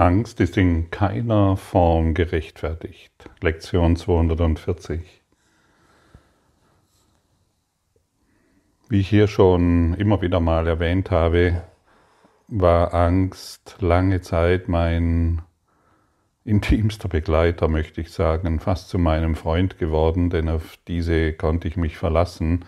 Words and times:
Angst 0.00 0.40
ist 0.40 0.56
in 0.56 0.90
keiner 0.90 1.58
Form 1.58 2.14
gerechtfertigt. 2.14 3.12
Lektion 3.42 3.96
240. 3.96 5.02
Wie 8.88 9.00
ich 9.00 9.10
hier 9.10 9.28
schon 9.28 9.92
immer 9.92 10.22
wieder 10.22 10.40
mal 10.40 10.66
erwähnt 10.66 11.10
habe, 11.10 11.64
war 12.48 12.94
Angst 12.94 13.76
lange 13.80 14.22
Zeit 14.22 14.68
mein 14.68 15.42
intimster 16.46 17.10
Begleiter, 17.10 17.68
möchte 17.68 18.00
ich 18.00 18.10
sagen, 18.10 18.58
fast 18.58 18.88
zu 18.88 18.98
meinem 18.98 19.34
Freund 19.34 19.76
geworden, 19.76 20.30
denn 20.30 20.48
auf 20.48 20.78
diese 20.88 21.34
konnte 21.34 21.68
ich 21.68 21.76
mich 21.76 21.98
verlassen, 21.98 22.64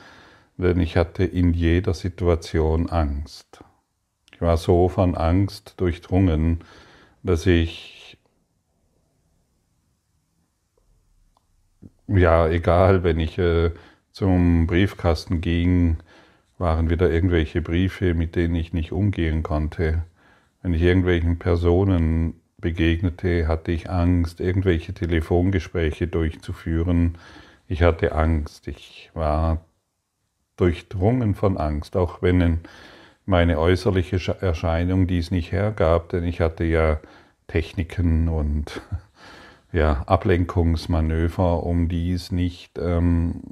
denn 0.58 0.78
ich 0.80 0.98
hatte 0.98 1.24
in 1.24 1.54
jeder 1.54 1.94
Situation 1.94 2.90
Angst. 2.90 3.64
Ich 4.34 4.42
war 4.42 4.58
so 4.58 4.90
von 4.90 5.14
Angst 5.14 5.80
durchdrungen, 5.80 6.62
dass 7.22 7.46
ich, 7.46 8.18
ja, 12.08 12.48
egal, 12.48 13.02
wenn 13.04 13.20
ich 13.20 13.38
äh, 13.38 13.70
zum 14.10 14.66
Briefkasten 14.66 15.40
ging, 15.40 15.98
waren 16.58 16.90
wieder 16.90 17.10
irgendwelche 17.10 17.60
Briefe, 17.62 18.14
mit 18.14 18.36
denen 18.36 18.54
ich 18.54 18.72
nicht 18.72 18.92
umgehen 18.92 19.42
konnte. 19.42 20.04
Wenn 20.62 20.74
ich 20.74 20.82
irgendwelchen 20.82 21.38
Personen 21.38 22.34
begegnete, 22.58 23.48
hatte 23.48 23.72
ich 23.72 23.90
Angst, 23.90 24.40
irgendwelche 24.40 24.94
Telefongespräche 24.94 26.06
durchzuführen. 26.06 27.18
Ich 27.66 27.82
hatte 27.82 28.12
Angst, 28.12 28.68
ich 28.68 29.10
war 29.14 29.64
durchdrungen 30.56 31.34
von 31.34 31.58
Angst, 31.58 31.96
auch 31.96 32.22
wenn 32.22 32.60
meine 33.26 33.58
äußerliche 33.58 34.36
Erscheinung 34.40 35.06
dies 35.06 35.30
nicht 35.30 35.52
hergab, 35.52 36.08
denn 36.10 36.24
ich 36.24 36.40
hatte 36.40 36.64
ja 36.64 37.00
Techniken 37.46 38.28
und 38.28 38.80
ja, 39.72 40.02
Ablenkungsmanöver, 40.06 41.62
um 41.62 41.88
dies 41.88 42.32
nicht 42.32 42.78
ähm, 42.78 43.42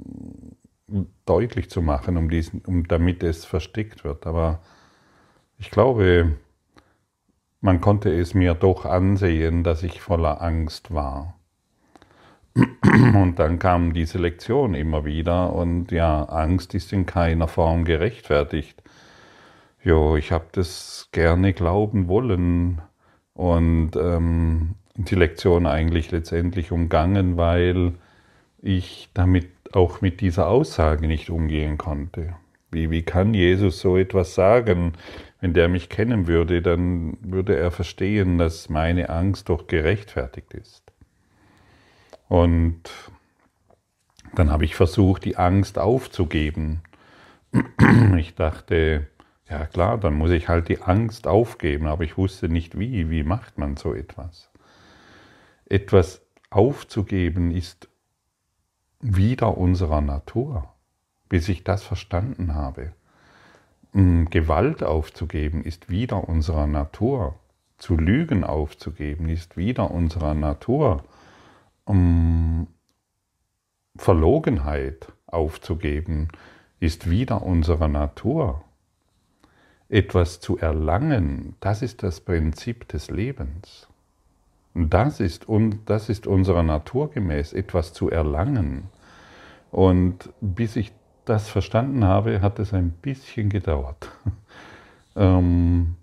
deutlich 1.25 1.69
zu 1.69 1.81
machen, 1.81 2.17
um, 2.17 2.29
diesen, 2.29 2.61
um 2.61 2.87
damit 2.87 3.23
es 3.23 3.45
versteckt 3.45 4.03
wird. 4.03 4.27
Aber 4.27 4.59
ich 5.57 5.71
glaube, 5.71 6.37
man 7.61 7.79
konnte 7.79 8.11
es 8.11 8.33
mir 8.33 8.55
doch 8.55 8.85
ansehen, 8.85 9.63
dass 9.63 9.83
ich 9.83 10.01
voller 10.01 10.41
Angst 10.41 10.93
war. 10.93 11.35
Und 12.53 13.35
dann 13.37 13.59
kam 13.59 13.93
diese 13.93 14.17
Lektion 14.17 14.73
immer 14.73 15.05
wieder 15.05 15.53
und 15.53 15.91
ja, 15.91 16.25
Angst 16.25 16.73
ist 16.73 16.91
in 16.91 17.05
keiner 17.05 17.47
Form 17.47 17.85
gerechtfertigt. 17.85 18.81
Jo, 19.83 20.15
ich 20.15 20.31
habe 20.31 20.45
das 20.51 21.09
gerne 21.11 21.53
glauben 21.53 22.07
wollen 22.07 22.81
und 23.33 23.95
ähm, 23.95 24.75
die 24.93 25.15
Lektion 25.15 25.65
eigentlich 25.65 26.11
letztendlich 26.11 26.71
umgangen, 26.71 27.35
weil 27.37 27.93
ich 28.61 29.09
damit 29.15 29.49
auch 29.73 30.01
mit 30.01 30.21
dieser 30.21 30.47
Aussage 30.47 31.07
nicht 31.07 31.31
umgehen 31.31 31.79
konnte. 31.79 32.35
Wie, 32.69 32.91
wie 32.91 33.01
kann 33.01 33.33
Jesus 33.33 33.79
so 33.79 33.97
etwas 33.97 34.35
sagen? 34.35 34.93
Wenn 35.39 35.53
der 35.53 35.67
mich 35.67 35.89
kennen 35.89 36.27
würde, 36.27 36.61
dann 36.61 37.17
würde 37.21 37.57
er 37.57 37.71
verstehen, 37.71 38.37
dass 38.37 38.69
meine 38.69 39.09
Angst 39.09 39.49
doch 39.49 39.65
gerechtfertigt 39.65 40.53
ist. 40.53 40.83
Und 42.27 42.83
dann 44.35 44.51
habe 44.51 44.63
ich 44.63 44.75
versucht, 44.75 45.25
die 45.25 45.37
Angst 45.37 45.79
aufzugeben. 45.79 46.81
Ich 48.17 48.35
dachte, 48.35 49.07
ja 49.51 49.65
klar, 49.65 49.97
dann 49.97 50.13
muss 50.13 50.31
ich 50.31 50.47
halt 50.47 50.69
die 50.69 50.81
Angst 50.81 51.27
aufgeben, 51.27 51.85
aber 51.87 52.05
ich 52.05 52.17
wusste 52.17 52.47
nicht 52.47 52.79
wie. 52.79 53.09
Wie 53.09 53.23
macht 53.23 53.57
man 53.57 53.75
so 53.75 53.93
etwas? 53.93 54.49
Etwas 55.65 56.21
aufzugeben 56.49 57.51
ist 57.51 57.89
wieder 59.01 59.57
unserer 59.57 59.99
Natur, 59.99 60.73
bis 61.27 61.49
ich 61.49 61.65
das 61.65 61.83
verstanden 61.83 62.55
habe. 62.55 62.93
Gewalt 63.93 64.83
aufzugeben 64.83 65.65
ist 65.65 65.89
wieder 65.89 66.29
unserer 66.29 66.65
Natur. 66.67 67.35
Zu 67.77 67.97
lügen 67.97 68.45
aufzugeben 68.45 69.27
ist 69.27 69.57
wieder 69.57 69.91
unserer 69.91 70.33
Natur. 70.33 71.03
Verlogenheit 73.97 75.11
aufzugeben 75.27 76.29
ist 76.79 77.09
wieder 77.09 77.41
unserer 77.41 77.89
Natur 77.89 78.63
etwas 79.91 80.39
zu 80.39 80.57
erlangen, 80.57 81.55
das 81.59 81.81
ist 81.81 82.01
das 82.01 82.21
Prinzip 82.21 82.87
des 82.87 83.11
Lebens. 83.11 83.87
Das 84.73 85.19
ist, 85.19 85.47
das 85.85 86.07
ist 86.07 86.27
unserer 86.27 86.63
Natur 86.63 87.11
gemäß, 87.11 87.51
etwas 87.51 87.91
zu 87.91 88.09
erlangen. 88.09 88.87
Und 89.69 90.29
bis 90.39 90.77
ich 90.77 90.93
das 91.25 91.49
verstanden 91.49 92.05
habe, 92.05 92.41
hat 92.41 92.57
es 92.59 92.73
ein 92.73 92.91
bisschen 92.91 93.49
gedauert. 93.49 94.09
ähm, 95.17 95.97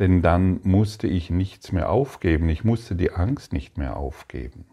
denn 0.00 0.20
dann 0.20 0.60
musste 0.64 1.06
ich 1.06 1.30
nichts 1.30 1.70
mehr 1.70 1.90
aufgeben, 1.90 2.48
ich 2.48 2.64
musste 2.64 2.96
die 2.96 3.12
Angst 3.12 3.52
nicht 3.52 3.78
mehr 3.78 3.96
aufgeben. 3.96 4.64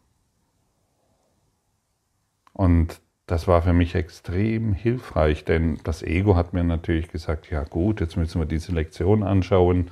Und 2.54 3.02
das 3.28 3.48
war 3.48 3.64
für 3.64 3.74
mich 3.74 3.96
extrem 3.96 4.74
hilfreich, 4.74 5.46
denn 5.46 5.80
das 5.84 6.04
Ego 6.04 6.36
hat 6.36 6.54
mir 6.54 6.64
natürlich 6.64 7.10
gesagt, 7.10 7.50
ja 7.50 7.64
gut, 7.64 8.00
jetzt 8.00 8.18
müssen 8.18 8.40
wir 8.40 8.46
diese 8.46 8.72
Lektion 8.72 9.24
anschauen 9.24 9.90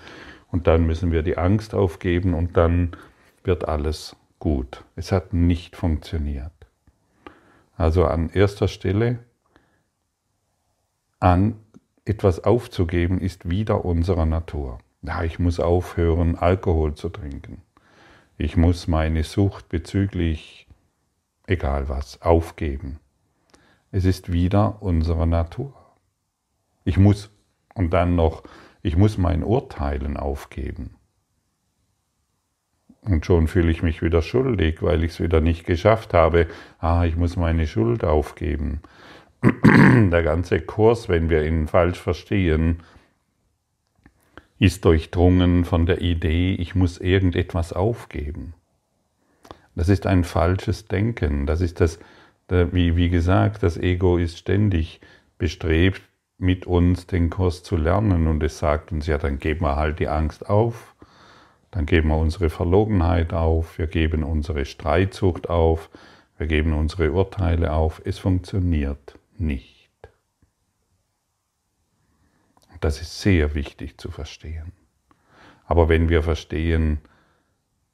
und 0.51 0.67
dann 0.67 0.85
müssen 0.85 1.11
wir 1.11 1.23
die 1.23 1.37
Angst 1.37 1.73
aufgeben 1.73 2.35
und 2.35 2.57
dann 2.57 2.95
wird 3.43 3.67
alles 3.67 4.15
gut. 4.37 4.83
Es 4.95 5.11
hat 5.11 5.33
nicht 5.33 5.75
funktioniert. 5.75 6.51
Also 7.75 8.05
an 8.05 8.29
erster 8.29 8.67
Stelle, 8.67 9.19
an 11.19 11.55
etwas 12.05 12.43
aufzugeben, 12.43 13.19
ist 13.19 13.49
wieder 13.49 13.83
unserer 13.83 14.27
Natur. 14.27 14.77
Ja, 15.01 15.23
ich 15.23 15.39
muss 15.39 15.59
aufhören, 15.59 16.35
Alkohol 16.35 16.93
zu 16.93 17.09
trinken. 17.09 17.61
Ich 18.37 18.57
muss 18.57 18.87
meine 18.87 19.23
Sucht 19.23 19.69
bezüglich 19.69 20.67
egal 21.47 21.89
was 21.89 22.21
aufgeben. 22.21 22.99
Es 23.95 24.05
ist 24.05 24.31
wieder 24.31 24.81
unsere 24.81 25.27
Natur. 25.27 25.71
Ich 26.83 26.97
muss, 26.97 27.29
und 27.75 27.93
dann 27.93 28.15
noch, 28.15 28.41
ich 28.81 28.97
muss 28.97 29.19
mein 29.19 29.43
Urteilen 29.43 30.17
aufgeben. 30.17 30.95
Und 33.01 33.23
schon 33.23 33.47
fühle 33.47 33.69
ich 33.69 33.83
mich 33.83 34.01
wieder 34.01 34.23
schuldig, 34.23 34.81
weil 34.81 35.03
ich 35.03 35.11
es 35.11 35.19
wieder 35.19 35.41
nicht 35.41 35.67
geschafft 35.67 36.15
habe. 36.15 36.47
Ah, 36.79 37.05
ich 37.05 37.15
muss 37.15 37.35
meine 37.35 37.67
Schuld 37.67 38.03
aufgeben. 38.03 38.81
Der 39.63 40.23
ganze 40.23 40.59
Kurs, 40.59 41.07
wenn 41.07 41.29
wir 41.29 41.45
ihn 41.45 41.67
falsch 41.67 41.99
verstehen, 41.99 42.81
ist 44.57 44.85
durchdrungen 44.85 45.65
von 45.65 45.85
der 45.85 46.01
Idee, 46.01 46.55
ich 46.55 46.73
muss 46.73 46.97
irgendetwas 46.97 47.73
aufgeben. 47.73 48.55
Das 49.75 49.87
ist 49.87 50.07
ein 50.07 50.23
falsches 50.23 50.87
Denken. 50.87 51.45
Das 51.45 51.61
ist 51.61 51.79
das 51.79 51.99
wie, 52.49 52.95
wie 52.95 53.09
gesagt, 53.09 53.63
das 53.63 53.77
Ego 53.77 54.17
ist 54.17 54.37
ständig 54.37 55.01
bestrebt, 55.37 56.01
mit 56.37 56.65
uns 56.65 57.07
den 57.07 57.29
Kurs 57.29 57.63
zu 57.63 57.77
lernen 57.77 58.27
und 58.27 58.43
es 58.43 58.59
sagt 58.59 58.91
uns, 58.91 59.07
ja, 59.07 59.17
dann 59.17 59.39
geben 59.39 59.61
wir 59.61 59.75
halt 59.75 59.99
die 59.99 60.07
Angst 60.07 60.49
auf, 60.49 60.95
dann 61.71 61.85
geben 61.85 62.09
wir 62.09 62.17
unsere 62.17 62.49
Verlogenheit 62.49 63.33
auf, 63.33 63.77
wir 63.77 63.87
geben 63.87 64.23
unsere 64.23 64.65
Streitsucht 64.65 65.49
auf, 65.49 65.89
wir 66.37 66.47
geben 66.47 66.73
unsere 66.73 67.11
Urteile 67.11 67.73
auf. 67.73 68.01
Es 68.03 68.19
funktioniert 68.19 69.17
nicht. 69.37 69.89
Das 72.79 73.01
ist 73.01 73.21
sehr 73.21 73.55
wichtig 73.55 73.97
zu 73.97 74.11
verstehen. 74.11 74.73
Aber 75.65 75.87
wenn 75.89 76.09
wir 76.09 76.21
verstehen, 76.23 76.99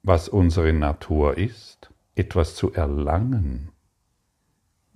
was 0.02 0.28
unsere 0.28 0.72
Natur 0.72 1.38
ist, 1.38 1.90
etwas 2.16 2.56
zu 2.56 2.72
erlangen, 2.72 3.70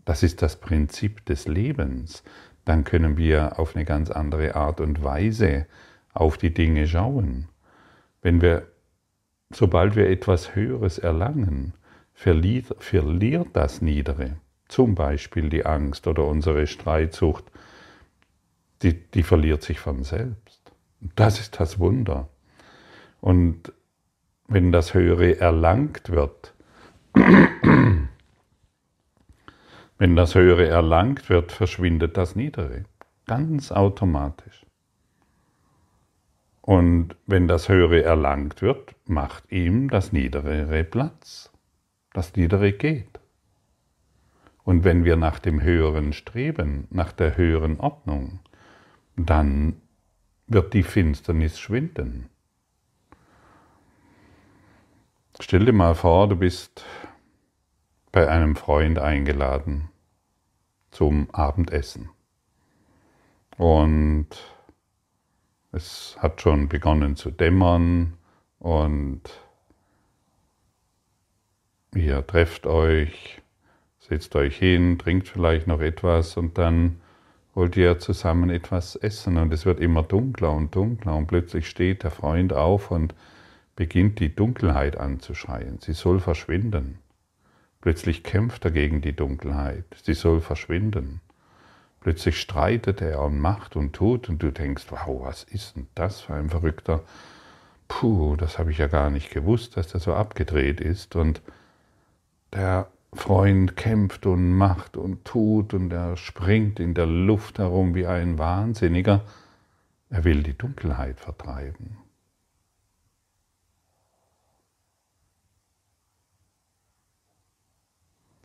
das 0.05 0.23
ist 0.23 0.43
das 0.43 0.57
Prinzip 0.57 1.25
des 1.27 1.49
Lebens, 1.49 2.23
dann 2.65 2.85
können 2.85 3.17
wir 3.17 3.59
auf 3.59 3.75
eine 3.75 3.85
ganz 3.85 4.11
andere 4.11 4.55
Art 4.55 4.81
und 4.81 5.03
Weise 5.03 5.67
auf 6.13 6.39
die 6.39 6.55
Dinge 6.55 6.87
schauen. 6.87 7.49
Wenn 8.23 8.41
wir, 8.41 8.67
sobald 9.51 9.97
wir 9.97 10.09
etwas 10.09 10.55
Höheres 10.55 10.99
erlangen, 10.99 11.75
verliert, 12.15 12.75
verliert 12.79 13.49
das 13.53 13.83
Niedere, 13.83 14.37
zum 14.69 14.95
Beispiel 14.95 15.49
die 15.51 15.67
Angst 15.67 16.07
oder 16.07 16.27
unsere 16.27 16.67
Streitsucht, 16.67 17.45
die, 18.83 18.95
die 18.95 19.23
verliert 19.23 19.63
sich 19.63 19.81
von 19.81 20.05
selbst. 20.05 20.73
Das 21.17 21.41
ist 21.41 21.61
das 21.61 21.79
Wunder. 21.79 22.29
Und 23.21 23.73
wenn 24.49 24.73
das 24.73 24.95
Höhere 24.95 25.39
erlangt 25.39 26.11
wird, 26.11 26.55
wenn 29.99 30.17
das 30.17 30.35
Höhere 30.35 30.67
erlangt 30.67 31.29
wird, 31.29 31.53
verschwindet 31.53 32.17
das 32.17 32.37
Niedere. 32.37 32.85
Ganz 33.27 33.73
automatisch. 33.73 34.67
Und 36.61 37.17
wenn 37.27 37.47
das 37.47 37.69
Höhere 37.69 38.03
erlangt 38.03 38.63
wird, 38.63 38.97
macht 39.07 39.53
ihm 39.53 39.91
das 39.91 40.13
Niedere 40.13 40.85
Platz. 40.85 41.53
Das 42.13 42.35
Niedere 42.37 42.73
geht. 42.73 43.21
Und 44.63 44.83
wenn 44.83 45.05
wir 45.05 45.17
nach 45.17 45.39
dem 45.39 45.61
Höheren 45.63 46.13
streben, 46.13 46.87
nach 46.91 47.13
der 47.13 47.37
höheren 47.37 47.79
Ordnung, 47.81 48.41
dann 49.17 49.77
wird 50.47 50.73
die 50.73 50.83
Finsternis 50.83 51.59
schwinden. 51.59 52.31
Stell 55.41 55.67
dir 55.67 55.73
mal 55.73 55.95
vor, 55.95 56.29
du 56.29 56.37
bist 56.37 56.85
bei 58.15 58.29
einem 58.29 58.55
Freund 58.55 59.01
eingeladen 59.01 59.89
zum 60.93 61.29
Abendessen. 61.33 62.11
Und 63.57 64.29
es 65.73 66.17
hat 66.21 66.41
schon 66.41 66.69
begonnen 66.69 67.17
zu 67.17 67.33
dämmern 67.33 68.13
und 68.61 69.23
ihr 71.93 72.25
trefft 72.25 72.69
euch, 72.69 73.43
setzt 73.99 74.37
euch 74.37 74.57
hin, 74.59 74.97
trinkt 74.97 75.27
vielleicht 75.27 75.67
noch 75.67 75.81
etwas 75.81 76.37
und 76.37 76.57
dann 76.57 77.01
wollt 77.53 77.77
ihr 77.77 77.99
zusammen 77.99 78.49
etwas 78.49 78.95
essen 78.95 79.39
und 79.39 79.53
es 79.53 79.67
wird 79.67 79.81
immer 79.81 80.05
dunkler 80.05 80.53
und 80.53 80.73
dunkler 80.73 81.17
und 81.17 81.27
plötzlich 81.27 81.69
steht 81.69 82.05
der 82.05 82.13
Freund 82.13 82.53
auf 82.53 82.93
und 82.93 83.13
beginnt 83.75 84.21
die 84.21 84.33
Dunkelheit 84.33 84.99
anzuschreien. 84.99 85.81
Sie 85.81 85.95
soll 85.95 86.21
verschwinden. 86.21 87.01
Plötzlich 87.85 88.23
kämpft 88.23 88.65
er 88.65 88.71
gegen 88.71 89.03
die 89.03 89.15
Dunkelheit. 89.15 89.85
Sie 90.05 90.15
soll 90.15 90.41
verschwinden. 90.41 91.21
Plötzlich 92.01 92.41
streitet 92.41 93.03
er 93.03 93.21
und 93.21 93.39
macht 93.39 93.77
und 93.77 93.93
tut 93.93 94.31
und 94.31 94.43
du 94.43 94.51
denkst, 94.51 94.87
wow, 94.89 95.23
was 95.23 95.43
ist 95.43 95.77
denn 95.77 95.87
das 95.95 96.23
für 96.23 96.33
ein 96.33 96.49
Verrückter? 96.49 97.03
Puh, 97.87 98.37
das 98.37 98.59
habe 98.59 98.71
ich 98.71 98.79
ja 98.79 98.87
gar 98.87 99.11
nicht 99.11 99.31
gewusst, 99.31 99.77
dass 99.77 99.89
der 99.89 100.01
so 100.01 100.15
abgedreht 100.15 100.81
ist. 100.81 101.15
Und 101.15 101.43
der 102.55 102.89
Freund 103.13 103.77
kämpft 103.77 104.25
und 104.25 104.57
macht 104.57 104.97
und 104.97 105.27
tut 105.27 105.75
und 105.75 105.93
er 105.93 106.17
springt 106.17 106.81
in 106.81 106.95
der 106.95 107.05
Luft 107.05 107.59
herum 107.59 107.95
wie 107.95 108.07
ein 108.07 108.39
Wahnsinniger. 108.39 109.21
Er 110.09 110.25
will 110.25 110.43
die 110.43 110.57
Dunkelheit 110.57 111.21
vertreiben. 111.21 111.99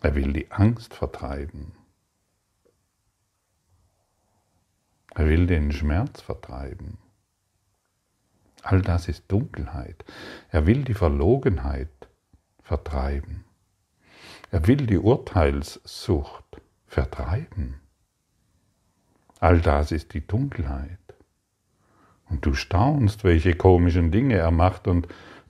Er 0.02 0.16
will 0.16 0.34
die 0.34 0.50
Angst 0.52 0.94
vertreiben. 0.94 1.74
Er 5.16 5.28
will 5.28 5.48
den 5.48 5.72
Schmerz 5.72 6.22
vertreiben. 6.22 6.98
All 8.62 8.82
das 8.82 9.08
ist 9.08 9.26
Dunkelheit. 9.28 10.06
Er 10.50 10.66
will 10.66 10.84
die 10.84 10.94
Verlogenheit 10.94 11.90
vertreiben. 12.62 13.46
Er 14.52 14.68
will 14.68 14.86
die 14.88 14.98
Urteilssucht 14.98 16.62
vertreiben. 16.88 17.82
All 19.40 19.62
das 19.62 19.92
ist 19.92 20.14
die 20.14 20.26
Dunkelheit. 20.26 20.98
Und 22.30 22.46
du 22.46 22.54
staunst, 22.54 23.24
welche 23.24 23.56
komischen 23.56 24.12
Dinge 24.12 24.36
er 24.36 24.52
macht 24.52 24.88
und 24.88 25.08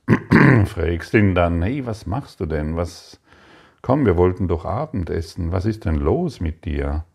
fragst 0.65 1.13
ihn 1.13 1.35
dann, 1.35 1.61
hey, 1.61 1.85
was 1.85 2.05
machst 2.05 2.39
du 2.39 2.45
denn? 2.45 2.75
Was, 2.75 3.19
komm, 3.81 4.05
wir 4.05 4.17
wollten 4.17 4.47
doch 4.47 4.65
Abendessen, 4.65 5.51
was 5.51 5.65
ist 5.65 5.85
denn 5.85 5.95
los 5.95 6.39
mit 6.39 6.65
dir? 6.65 7.05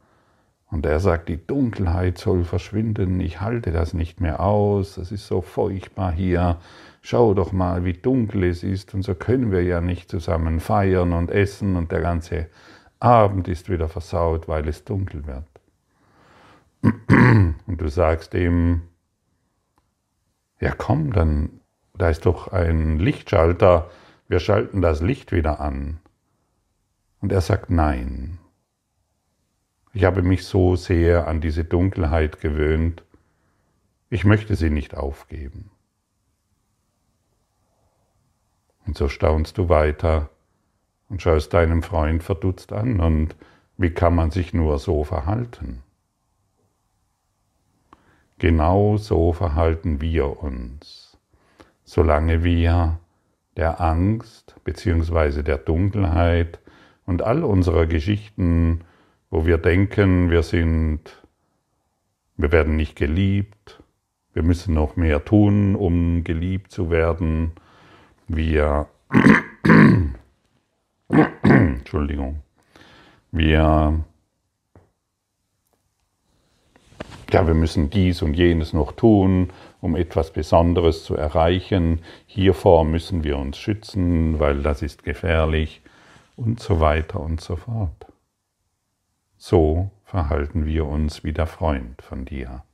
Und 0.71 0.87
er 0.87 0.99
sagt, 0.99 1.29
die 1.29 1.47
Dunkelheit 1.47 2.19
soll 2.19 2.45
verschwinden, 2.45 3.21
ich 3.21 3.41
halte 3.41 3.71
das 3.71 3.95
nicht 3.95 4.21
mehr 4.21 4.41
aus, 4.41 4.97
es 4.97 5.13
ist 5.13 5.27
so 5.27 5.41
furchtbar 5.41 6.11
hier, 6.11 6.59
schau 7.01 7.35
doch 7.35 7.53
mal, 7.53 7.85
wie 7.85 7.93
dunkel 7.93 8.45
es 8.45 8.65
ist, 8.65 8.93
und 8.95 9.03
so 9.03 9.15
können 9.15 9.53
wir 9.53 9.63
ja 9.63 9.81
nicht 9.81 10.11
zusammen 10.11 10.59
feiern 10.59 11.13
und 11.13 11.31
essen, 11.31 11.77
und 11.77 11.93
der 11.93 12.01
ganze 12.01 12.49
Abend 12.99 13.47
ist 13.49 13.69
wieder 13.69 13.89
versaut, 13.89 14.49
weil 14.49 14.67
es 14.67 14.85
dunkel 14.85 15.27
wird. 15.27 15.45
Und 17.67 17.81
du 17.81 17.89
sagst 17.89 18.35
ihm, 18.35 18.83
ja 20.61 20.73
komm, 20.77 21.13
dann, 21.13 21.61
da 21.97 22.09
ist 22.09 22.27
doch 22.27 22.49
ein 22.49 22.99
Lichtschalter, 22.99 23.91
wir 24.29 24.39
schalten 24.39 24.83
das 24.83 25.01
Licht 25.01 25.33
wieder 25.33 25.61
an. 25.61 26.01
Und 27.25 27.33
er 27.33 27.41
sagt 27.41 27.71
nein. 27.71 28.39
Ich 29.95 30.05
habe 30.05 30.21
mich 30.21 30.45
so 30.45 30.77
sehr 30.77 31.27
an 31.27 31.41
diese 31.41 31.65
Dunkelheit 31.65 32.43
gewöhnt, 32.43 33.03
ich 34.11 34.27
möchte 34.27 34.57
sie 34.57 34.69
nicht 34.69 34.95
aufgeben. 34.95 35.71
Und 38.85 38.99
so 38.99 39.09
staunst 39.09 39.57
du 39.57 39.71
weiter 39.71 40.29
und 41.09 41.23
schaust 41.23 41.55
deinem 41.55 41.83
Freund 41.83 42.23
verdutzt 42.23 42.75
an 42.75 43.01
und 43.01 43.37
wie 43.79 43.89
kann 43.89 44.15
man 44.15 44.31
sich 44.31 44.53
nur 44.53 44.79
so 44.79 45.03
verhalten? 45.03 45.83
Genau 48.37 48.99
so 48.99 49.33
verhalten 49.33 50.03
wir 50.03 50.43
uns, 50.43 51.17
solange 51.85 52.45
wir 52.45 52.99
der 53.57 53.81
Angst 53.81 54.57
bzw. 54.65 55.43
der 55.43 55.57
Dunkelheit 55.57 56.59
und 57.07 57.23
all 57.23 57.45
unserer 57.45 57.87
Geschichten 57.87 58.81
wo 59.35 59.45
wir 59.47 59.59
denken, 59.59 60.31
wir 60.31 60.45
sind, 60.45 61.01
wir 62.37 62.53
werden 62.53 62.77
nicht 62.77 62.95
geliebt, 62.95 63.83
wir 64.33 64.45
müssen 64.45 64.75
noch 64.75 64.95
mehr 64.95 65.25
tun, 65.25 65.75
um 65.75 66.23
geliebt 66.23 66.71
zu 66.71 66.89
werden. 66.89 67.51
Wir, 68.29 68.87
Entschuldigung, 71.43 72.43
wir, 73.33 74.05
ja, 77.33 77.47
wir 77.49 77.55
müssen 77.55 77.91
dies 77.91 78.23
und 78.23 78.35
jenes 78.35 78.73
noch 78.73 78.93
tun, 78.93 79.51
um 79.81 79.97
etwas 79.97 80.33
Besonderes 80.33 81.03
zu 81.03 81.17
erreichen. 81.17 82.03
Hiervor 82.27 82.85
müssen 82.85 83.25
wir 83.25 83.37
uns 83.37 83.59
schützen, 83.59 84.39
weil 84.39 84.63
das 84.63 84.81
ist 84.81 85.03
gefährlich 85.03 85.83
und 86.37 86.61
so 86.61 86.81
weiter 86.81 87.21
und 87.21 87.41
so 87.41 87.57
fort. 87.57 88.07
So 89.37 89.91
verhalten 90.05 90.67
wir 90.67 90.87
uns 90.87 91.25
wie 91.25 91.33
der 91.33 91.47
Freund 91.47 92.01
von 92.03 92.25
dir. 92.25 92.65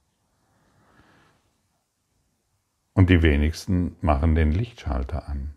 Und 2.95 3.11
die 3.11 3.23
wenigsten 3.23 3.97
machen 4.01 4.35
den 4.35 4.53
Lichtschalter 4.53 5.29
an. 5.29 5.55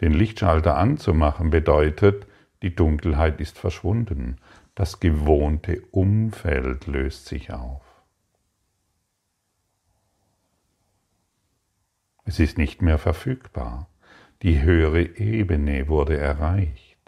Den 0.00 0.12
Lichtschalter 0.12 0.76
anzumachen 0.76 1.50
bedeutet, 1.50 2.26
die 2.62 2.74
Dunkelheit 2.74 3.40
ist 3.40 3.58
verschwunden, 3.58 4.36
das 4.74 5.00
gewohnte 5.00 5.82
Umfeld 5.90 6.86
löst 6.86 7.26
sich 7.26 7.52
auf. 7.52 7.82
Es 12.24 12.38
ist 12.38 12.58
nicht 12.58 12.82
mehr 12.82 12.98
verfügbar. 12.98 13.88
Die 14.42 14.62
höhere 14.62 15.02
Ebene 15.02 15.88
wurde 15.88 16.16
erreicht. 16.16 16.98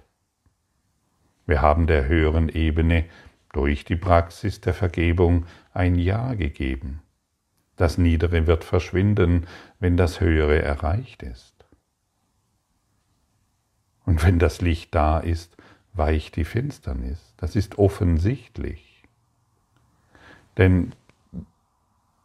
Wir 1.47 1.63
haben 1.63 1.87
der 1.87 2.07
höheren 2.07 2.49
Ebene 2.49 3.05
durch 3.53 3.85
die 3.85 3.97
Praxis 3.97 4.61
der 4.61 4.75
Vergebung 4.75 5.47
ein 5.73 5.95
Ja 5.97 6.35
gegeben. 6.35 7.03
Das 7.77 7.99
Niedere 7.99 8.47
wird 8.47 8.65
verschwinden, 8.65 9.47
wenn 9.79 9.97
das 9.97 10.21
Höhere 10.21 10.61
erreicht 10.61 11.23
ist. 11.23 11.55
Und 14.05 14.25
wenn 14.25 14.39
das 14.39 14.61
Licht 14.61 14.95
da 14.95 15.19
ist, 15.21 15.57
weicht 15.93 16.37
die 16.37 16.45
Finsternis. 16.45 17.35
Das 17.37 17.55
ist 17.55 17.79
offensichtlich. 17.79 19.05
Denn 20.57 20.95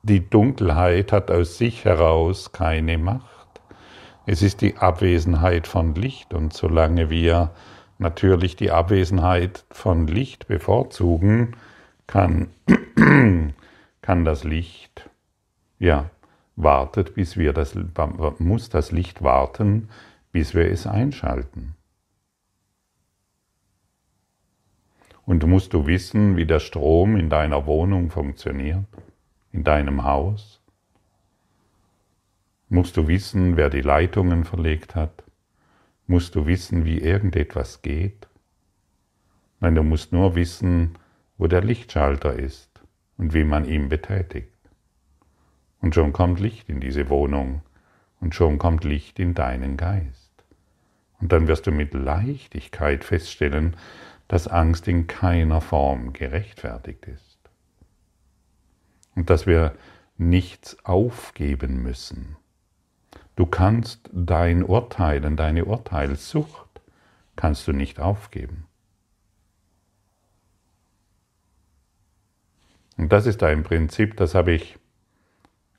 die 0.02 0.28
Dunkelheit 0.28 1.12
hat 1.12 1.30
aus 1.30 1.58
sich 1.58 1.86
heraus 1.86 2.52
keine 2.52 2.98
Macht. 2.98 3.35
Es 4.26 4.42
ist 4.42 4.62
die 4.62 4.78
Abwesenheit 4.78 5.68
von 5.68 5.94
Licht 5.94 6.34
und 6.34 6.54
solange 6.54 7.10
wir 7.10 7.52
natürlich 8.00 8.56
die 8.56 8.72
Abwesenheit 8.72 9.66
von 9.70 10.08
Licht 10.08 10.48
bevorzugen, 10.48 11.56
kann, 12.08 12.50
kann 14.02 14.26
das 14.26 14.44
Licht, 14.44 15.10
ja, 15.78 16.10
wartet, 16.56 17.14
bis 17.14 17.38
wir 17.38 17.54
das, 17.54 17.76
muss 18.40 18.70
das 18.70 18.92
Licht 18.92 19.24
warten, 19.24 19.90
bis 20.32 20.56
wir 20.56 20.72
es 20.72 20.88
einschalten. 20.88 21.76
Und 25.26 25.46
musst 25.46 25.74
du 25.74 25.88
wissen, 25.88 26.38
wie 26.38 26.46
der 26.46 26.60
Strom 26.60 27.18
in 27.18 27.30
deiner 27.30 27.66
Wohnung 27.66 28.10
funktioniert, 28.12 28.86
in 29.52 29.64
deinem 29.64 30.04
Haus? 30.04 30.55
Musst 32.70 32.98
du 32.98 33.08
wissen, 33.08 33.58
wer 33.58 33.70
die 33.70 33.82
Leitungen 33.82 34.44
verlegt 34.44 34.96
hat? 34.96 35.26
musst 36.08 36.36
du 36.36 36.46
wissen, 36.46 36.86
wie 36.86 37.00
irgendetwas 37.00 37.82
geht. 37.82 38.28
Nein, 39.60 39.76
du 39.76 39.84
musst 39.84 40.12
nur 40.12 40.36
wissen, 40.36 40.98
wo 41.38 41.48
der 41.48 41.62
Lichtschalter 41.62 42.34
ist 42.34 42.70
und 43.18 43.34
wie 43.34 43.44
man 43.44 43.66
ihn 43.66 43.90
betätigt. 43.90 44.52
Und 45.82 45.96
schon 45.96 46.14
kommt 46.14 46.40
Licht 46.40 46.70
in 46.70 46.80
diese 46.80 47.10
Wohnung 47.10 47.62
und 48.20 48.36
schon 48.36 48.58
kommt 48.58 48.84
Licht 48.84 49.20
in 49.20 49.34
deinen 49.34 49.78
Geist. 49.78 50.32
Und 51.20 51.32
dann 51.32 51.48
wirst 51.48 51.68
du 51.68 51.72
mit 51.72 51.94
Leichtigkeit 51.94 53.04
feststellen, 53.04 53.76
dass 54.28 54.48
Angst 54.48 54.88
in 54.88 55.08
keiner 55.08 55.62
Form 55.62 56.14
gerechtfertigt 56.14 57.06
ist. 57.06 57.40
Und 59.16 59.30
dass 59.30 59.48
wir 59.48 59.76
nichts 60.18 60.78
aufgeben 60.84 61.82
müssen. 61.82 62.36
Du 63.36 63.46
kannst 63.46 64.10
dein 64.14 64.64
Urteilen, 64.64 65.36
deine 65.36 65.66
Urteilssucht, 65.66 66.82
kannst 67.36 67.68
du 67.68 67.74
nicht 67.74 68.00
aufgeben. 68.00 68.68
Und 72.98 73.12
das 73.12 73.26
ist 73.26 73.44
ein 73.44 73.64
Prinzip, 73.64 74.16
das 74.16 74.36
habe 74.36 74.54
ich 74.54 74.80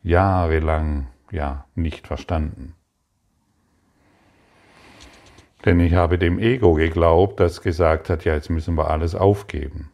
jahrelang 0.02 1.08
ja 1.30 1.66
nicht 1.74 2.06
verstanden. 2.06 2.74
Denn 5.64 5.80
ich 5.80 5.94
habe 5.94 6.18
dem 6.18 6.38
Ego 6.38 6.74
geglaubt, 6.74 7.40
das 7.40 7.62
gesagt 7.62 8.10
hat, 8.10 8.24
ja, 8.24 8.34
jetzt 8.34 8.50
müssen 8.50 8.76
wir 8.76 8.90
alles 8.90 9.14
aufgeben. 9.14 9.90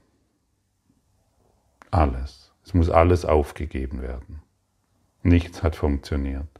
Alles. 1.90 2.52
Es 2.64 2.74
muss 2.74 2.90
alles 2.90 3.24
aufgegeben 3.24 4.02
werden. 4.02 4.42
Nichts 5.22 5.62
hat 5.62 5.76
funktioniert. 5.76 6.51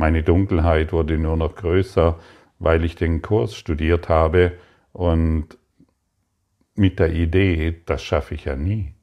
Meine 0.00 0.22
Dunkelheit 0.22 0.94
wurde 0.94 1.18
nur 1.18 1.36
noch 1.36 1.56
größer, 1.56 2.18
weil 2.58 2.86
ich 2.86 2.96
den 2.96 3.20
Kurs 3.20 3.54
studiert 3.54 4.08
habe 4.08 4.56
und 4.94 5.58
mit 6.74 6.98
der 6.98 7.12
Idee, 7.12 7.82
das 7.84 8.02
schaffe 8.02 8.34
ich 8.34 8.46
ja 8.46 8.56
nie. 8.56 8.94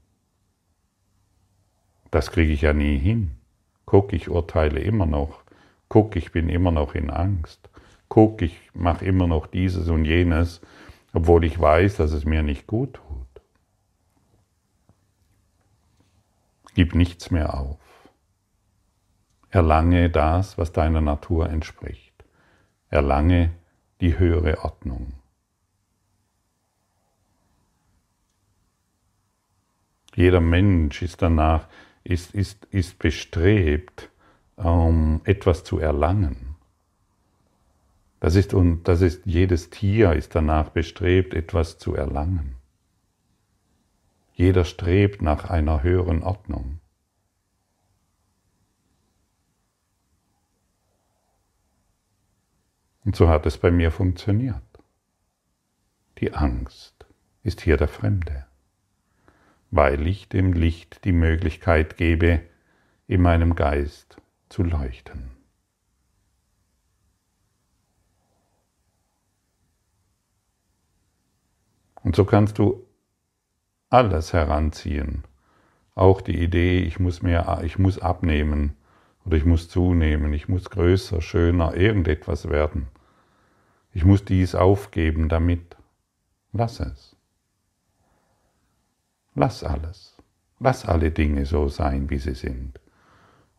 Das 2.10 2.32
kriege 2.32 2.52
ich 2.52 2.64
ja 2.64 2.74
nie 2.74 2.98
hin. 2.98 3.38
Guck, 3.86 4.12
ich 4.12 4.28
urteile 4.28 4.80
immer 4.80 5.06
noch. 5.06 5.44
Guck, 5.88 6.16
ich 6.16 6.32
bin 6.32 6.50
immer 6.50 6.72
noch 6.72 6.96
in 6.96 7.12
Angst. 7.12 7.70
Guck, 8.10 8.42
ich 8.42 8.58
mache 8.74 9.06
immer 9.06 9.28
noch 9.28 9.46
dieses 9.46 9.90
und 9.90 10.04
jenes, 10.04 10.62
obwohl 11.14 11.44
ich 11.44 11.60
weiß, 11.60 11.98
dass 11.98 12.12
es 12.12 12.26
mir 12.26 12.42
nicht 12.42 12.66
gut 12.66 12.96
tut. 12.96 13.42
Gib 16.74 16.96
nichts 16.96 17.30
mehr 17.30 17.54
auf. 17.54 17.87
Erlange 19.50 20.10
das, 20.10 20.58
was 20.58 20.72
deiner 20.72 21.02
Natur 21.02 21.50
entspricht. 21.50 22.14
Erlange 22.90 23.52
die 24.02 24.20
höhere 24.20 24.64
Ordnung. 24.64 25.14
Jeder 30.16 30.42
Mensch 30.42 31.02
ist 31.02 31.22
danach, 31.22 31.68
ist, 32.04 32.34
ist, 32.34 32.66
ist 32.66 32.98
bestrebt, 32.98 34.10
um 34.56 35.22
etwas 35.26 35.64
zu 35.64 35.78
erlangen. 35.78 36.56
Das 38.20 38.36
ist, 38.36 38.54
und 38.54 38.88
das 38.88 39.02
ist, 39.02 39.26
jedes 39.26 39.70
Tier 39.70 40.14
ist 40.14 40.34
danach 40.34 40.70
bestrebt, 40.70 41.36
etwas 41.36 41.78
zu 41.78 41.94
erlangen. 41.94 42.56
Jeder 44.34 44.66
strebt 44.66 45.22
nach 45.22 45.50
einer 45.50 45.84
höheren 45.84 46.24
Ordnung. 46.24 46.80
Und 53.08 53.16
so 53.16 53.30
hat 53.30 53.46
es 53.46 53.58
bei 53.58 53.72
mir 53.72 53.90
funktioniert. 53.90 54.62
Die 56.18 56.34
Angst 56.34 57.06
ist 57.42 57.62
hier 57.62 57.78
der 57.78 57.88
Fremde, 57.88 58.46
weil 59.72 60.06
ich 60.08 60.28
dem 60.28 60.52
Licht 60.52 61.06
die 61.06 61.14
Möglichkeit 61.14 61.96
gebe, 61.96 62.42
in 63.08 63.22
meinem 63.22 63.56
Geist 63.56 64.18
zu 64.50 64.62
leuchten. 64.62 65.32
Und 72.04 72.18
so 72.18 72.26
kannst 72.26 72.60
du 72.60 72.86
alles 73.90 74.34
heranziehen, 74.34 75.24
auch 75.96 76.20
die 76.20 76.44
Idee, 76.44 76.82
ich 76.82 77.00
muss, 77.00 77.22
mehr, 77.22 77.62
ich 77.64 77.80
muss 77.80 78.00
abnehmen 78.00 78.76
oder 79.24 79.38
ich 79.38 79.46
muss 79.46 79.70
zunehmen, 79.70 80.34
ich 80.34 80.50
muss 80.50 80.70
größer, 80.70 81.22
schöner, 81.22 81.74
irgendetwas 81.74 82.50
werden. 82.50 82.90
Ich 83.98 84.06
muss 84.06 84.24
dies 84.24 84.54
aufgeben 84.54 85.28
damit. 85.28 85.76
Lass 86.54 86.80
es. 86.80 87.16
Lass 89.34 89.64
alles. 89.64 90.16
Lass 90.60 90.86
alle 90.86 91.10
Dinge 91.10 91.48
so 91.48 91.68
sein, 91.68 92.08
wie 92.12 92.20
sie 92.20 92.36
sind. 92.36 92.80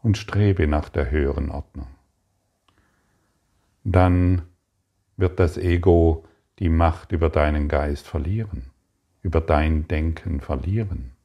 Und 0.00 0.16
strebe 0.16 0.68
nach 0.68 0.90
der 0.90 1.10
höheren 1.10 1.50
Ordnung. 1.50 1.88
Dann 3.82 4.42
wird 5.16 5.40
das 5.40 5.56
Ego 5.56 6.24
die 6.60 6.68
Macht 6.68 7.10
über 7.10 7.30
deinen 7.30 7.66
Geist 7.66 8.06
verlieren, 8.06 8.70
über 9.22 9.40
dein 9.40 9.88
Denken 9.88 10.40
verlieren. 10.40 11.16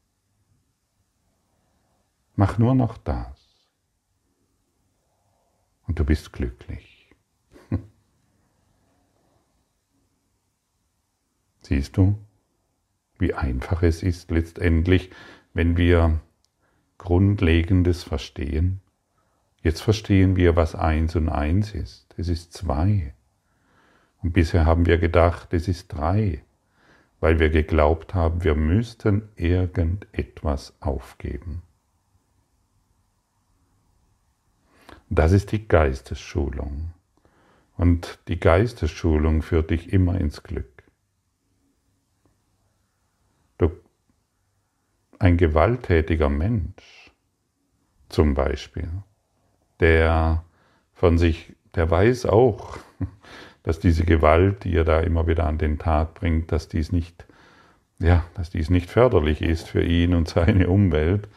Mach 2.35 2.57
nur 2.57 2.73
noch 2.73 2.97
das. 2.97 3.69
Und 5.85 5.99
du 5.99 6.03
bist 6.03 6.33
glücklich. 6.33 6.92
Siehst 11.63 11.95
du, 11.97 12.17
wie 13.17 13.33
einfach 13.33 13.83
es 13.83 14.03
ist 14.03 14.31
letztendlich, 14.31 15.11
wenn 15.53 15.77
wir 15.77 16.19
Grundlegendes 16.97 18.03
verstehen? 18.03 18.81
Jetzt 19.61 19.81
verstehen 19.81 20.35
wir, 20.35 20.57
was 20.57 20.75
eins 20.75 21.15
und 21.15 21.29
eins 21.29 21.73
ist. 21.73 22.13
Es 22.17 22.27
ist 22.27 22.51
zwei. 22.51 23.13
Und 24.21 24.33
bisher 24.33 24.65
haben 24.65 24.85
wir 24.85 24.97
gedacht, 24.97 25.53
es 25.53 25.69
ist 25.69 25.87
drei, 25.87 26.43
weil 27.21 27.39
wir 27.39 27.49
geglaubt 27.49 28.13
haben, 28.13 28.43
wir 28.43 28.55
müssten 28.55 29.29
irgendetwas 29.37 30.75
aufgeben. 30.81 31.61
Das 35.09 35.31
ist 35.31 35.53
die 35.53 35.65
Geistesschulung. 35.65 36.91
Und 37.77 38.19
die 38.27 38.39
Geistesschulung 38.39 39.41
führt 39.41 39.69
dich 39.69 39.93
immer 39.93 40.19
ins 40.19 40.43
Glück. 40.43 40.72
Ein 45.23 45.37
gewalttätiger 45.37 46.27
Mensch 46.27 47.11
zum 48.09 48.33
Beispiel, 48.33 48.89
der 49.79 50.43
von 50.93 51.17
sich, 51.17 51.53
der 51.75 51.89
weiß 51.89 52.25
auch, 52.25 52.77
dass 53.63 53.79
diese 53.79 54.03
Gewalt, 54.03 54.65
die 54.65 54.75
er 54.75 54.83
da 54.83 54.99
immer 54.99 55.25
wieder 55.25 55.47
an 55.47 55.57
den 55.57 55.79
Tag 55.79 56.15
bringt, 56.15 56.51
dass 56.51 56.67
dies 56.67 56.91
nicht, 56.91 57.25
ja, 57.99 58.25
dass 58.33 58.49
dies 58.49 58.69
nicht 58.69 58.89
förderlich 58.89 59.41
ist 59.41 59.69
für 59.69 59.81
ihn 59.81 60.13
und 60.13 60.27
seine 60.27 60.67
Umwelt. 60.67 61.29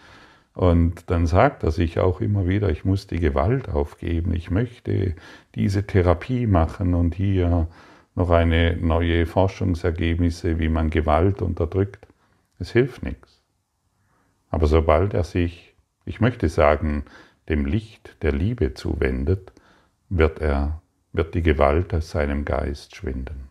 Und 0.52 1.09
dann 1.09 1.26
sagt 1.26 1.62
er 1.62 1.71
sich 1.71 2.00
auch 2.00 2.21
immer 2.21 2.49
wieder, 2.49 2.71
ich 2.71 2.85
muss 2.85 3.07
die 3.07 3.21
Gewalt 3.21 3.69
aufgeben, 3.69 4.35
ich 4.35 4.50
möchte 4.50 5.14
diese 5.55 5.87
Therapie 5.87 6.49
machen 6.49 6.95
und 6.95 7.14
hier 7.14 7.69
noch 8.16 8.31
eine 8.31 8.76
neue 8.78 9.26
Forschungsergebnisse, 9.26 10.59
wie 10.59 10.71
man 10.71 10.90
Gewalt 10.90 11.40
unterdrückt. 11.40 12.09
Es 12.59 12.73
hilft 12.73 13.05
nichts. 13.05 13.37
Aber 14.50 14.67
sobald 14.67 15.15
er 15.15 15.25
sich, 15.25 15.75
ich 16.05 16.21
möchte 16.21 16.49
sagen, 16.49 17.05
dem 17.49 17.67
Licht 17.67 18.23
der 18.23 18.33
Liebe 18.33 18.75
zuwendet, 18.75 19.53
wird 20.09 20.41
er, 20.41 20.81
wird 21.12 21.35
die 21.35 21.43
Gewalt 21.43 21.93
aus 21.95 22.11
seinem 22.11 22.45
Geist 22.45 22.95
schwinden. 22.95 23.49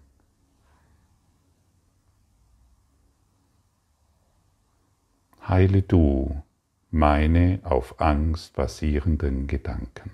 Heile 5.48 5.84
du 5.84 6.42
meine 6.90 7.60
auf 7.64 8.00
Angst 8.02 8.56
basierenden 8.56 9.48
Gedanken. 9.48 10.12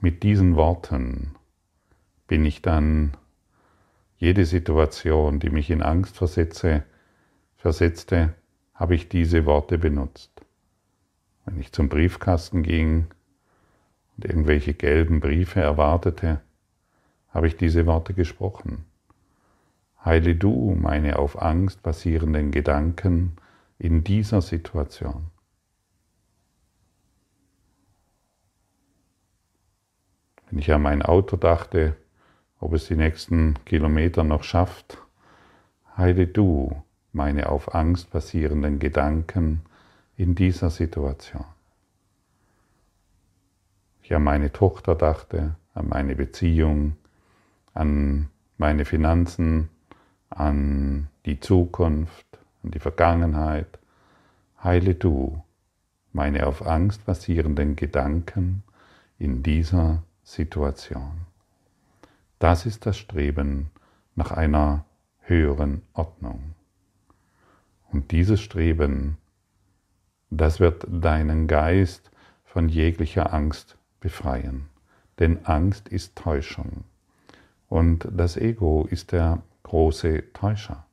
Mit 0.00 0.22
diesen 0.22 0.56
Worten 0.56 1.34
bin 2.26 2.44
ich 2.44 2.60
dann 2.60 3.16
jede 4.18 4.44
Situation, 4.44 5.40
die 5.40 5.50
mich 5.50 5.70
in 5.70 5.82
Angst 5.82 6.16
versetze, 6.16 6.84
versetzte, 7.56 8.34
habe 8.80 8.94
ich 8.94 9.10
diese 9.10 9.44
Worte 9.44 9.76
benutzt. 9.76 10.30
Wenn 11.44 11.60
ich 11.60 11.70
zum 11.70 11.90
Briefkasten 11.90 12.62
ging 12.62 13.08
und 14.16 14.24
irgendwelche 14.24 14.72
gelben 14.72 15.20
Briefe 15.20 15.60
erwartete, 15.60 16.40
habe 17.28 17.46
ich 17.46 17.58
diese 17.58 17.84
Worte 17.84 18.14
gesprochen. 18.14 18.86
Heile 20.02 20.34
du 20.34 20.74
meine 20.80 21.18
auf 21.18 21.40
Angst 21.42 21.82
basierenden 21.82 22.52
Gedanken 22.52 23.36
in 23.78 24.02
dieser 24.02 24.40
Situation. 24.40 25.26
Wenn 30.48 30.58
ich 30.58 30.72
an 30.72 30.80
mein 30.80 31.02
Auto 31.02 31.36
dachte, 31.36 31.96
ob 32.58 32.72
es 32.72 32.86
die 32.86 32.96
nächsten 32.96 33.62
Kilometer 33.66 34.24
noch 34.24 34.42
schafft, 34.42 34.96
heile 35.98 36.26
du 36.26 36.82
meine 37.12 37.48
auf 37.48 37.74
Angst 37.74 38.10
basierenden 38.10 38.78
Gedanken 38.78 39.62
in 40.16 40.34
dieser 40.34 40.70
Situation. 40.70 41.44
ich 44.02 44.16
an 44.16 44.24
meine 44.24 44.52
Tochter 44.52 44.96
dachte, 44.96 45.54
an 45.72 45.88
meine 45.88 46.16
Beziehung, 46.16 46.96
an 47.74 48.28
meine 48.58 48.84
Finanzen, 48.84 49.68
an 50.30 51.08
die 51.26 51.38
Zukunft, 51.38 52.26
an 52.64 52.72
die 52.72 52.80
Vergangenheit, 52.80 53.78
heile 54.62 54.96
du 54.96 55.42
meine 56.12 56.46
auf 56.48 56.66
Angst 56.66 57.06
basierenden 57.06 57.76
Gedanken 57.76 58.64
in 59.18 59.44
dieser 59.44 60.02
Situation. 60.24 61.26
Das 62.40 62.66
ist 62.66 62.86
das 62.86 62.96
Streben 62.96 63.70
nach 64.16 64.32
einer 64.32 64.84
höheren 65.20 65.82
Ordnung. 65.92 66.54
Und 67.92 68.10
dieses 68.10 68.40
Streben, 68.40 69.16
das 70.30 70.60
wird 70.60 70.86
deinen 70.88 71.46
Geist 71.46 72.10
von 72.44 72.68
jeglicher 72.68 73.32
Angst 73.32 73.76
befreien. 74.00 74.68
Denn 75.18 75.44
Angst 75.44 75.88
ist 75.88 76.16
Täuschung. 76.16 76.84
Und 77.68 78.08
das 78.10 78.36
Ego 78.36 78.86
ist 78.90 79.12
der 79.12 79.42
große 79.62 80.32
Täuscher. 80.32 80.86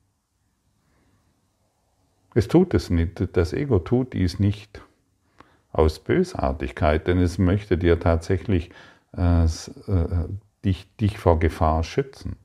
Es 2.36 2.48
tut 2.48 2.74
es 2.74 2.90
nicht, 2.90 3.36
das 3.36 3.54
Ego 3.54 3.80
tut 3.80 4.14
dies 4.14 4.40
nicht 4.40 4.82
aus 5.72 6.00
Bösartigkeit, 6.00 7.08
denn 7.08 7.20
es 7.20 7.38
möchte 7.38 7.78
dir 7.78 8.00
tatsächlich 8.00 8.70
äh, 9.16 9.46
äh, 9.46 9.48
dich, 10.64 10.96
dich 10.98 11.18
vor 11.18 11.40
Gefahr 11.40 11.84
schützen. 11.84 12.36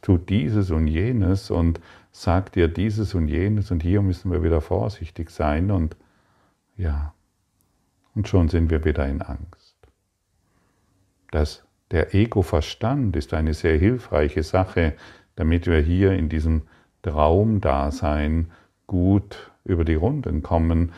Tut 0.00 0.28
dieses 0.30 0.70
und 0.70 0.86
jenes 0.86 1.50
und 1.50 1.80
sagt 2.10 2.56
dir 2.56 2.68
dieses 2.68 3.14
und 3.14 3.28
jenes 3.28 3.70
und 3.70 3.82
hier 3.82 4.02
müssen 4.02 4.32
wir 4.32 4.42
wieder 4.42 4.60
vorsichtig 4.60 5.30
sein 5.30 5.70
und 5.70 5.96
ja, 6.76 7.14
und 8.14 8.28
schon 8.28 8.48
sind 8.48 8.70
wir 8.70 8.84
wieder 8.84 9.06
in 9.06 9.22
Angst. 9.22 9.76
Das, 11.30 11.64
der 11.90 12.14
Ego-Verstand 12.14 13.16
ist 13.16 13.34
eine 13.34 13.54
sehr 13.54 13.78
hilfreiche 13.78 14.42
Sache, 14.42 14.94
damit 15.36 15.66
wir 15.66 15.80
hier 15.80 16.12
in 16.12 16.28
diesem 16.28 16.62
Traumdasein 17.02 18.50
gut 18.86 19.50
über 19.64 19.84
die 19.84 19.94
Runden 19.94 20.42
kommen. 20.42 20.92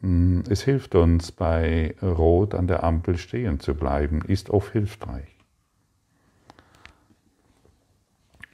Mm, 0.00 0.40
es 0.48 0.62
hilft 0.62 0.94
uns, 0.94 1.32
bei 1.32 1.96
Rot 2.02 2.54
an 2.54 2.66
der 2.68 2.84
Ampel 2.84 3.18
stehen 3.18 3.58
zu 3.60 3.74
bleiben, 3.74 4.22
ist 4.22 4.50
oft 4.50 4.72
hilfreich. 4.72 5.39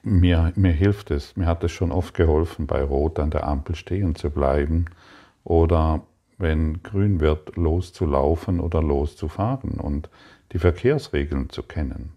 Mir, 0.08 0.52
mir 0.54 0.70
hilft 0.70 1.10
es, 1.10 1.36
mir 1.36 1.46
hat 1.46 1.64
es 1.64 1.72
schon 1.72 1.90
oft 1.90 2.14
geholfen, 2.14 2.68
bei 2.68 2.80
Rot 2.80 3.18
an 3.18 3.30
der 3.30 3.44
Ampel 3.44 3.74
stehen 3.74 4.14
zu 4.14 4.30
bleiben 4.30 4.84
oder 5.42 6.06
wenn 6.38 6.80
grün 6.84 7.18
wird, 7.18 7.56
loszulaufen 7.56 8.60
oder 8.60 8.80
loszufahren 8.80 9.80
und 9.80 10.08
die 10.52 10.60
Verkehrsregeln 10.60 11.50
zu 11.50 11.64
kennen. 11.64 12.12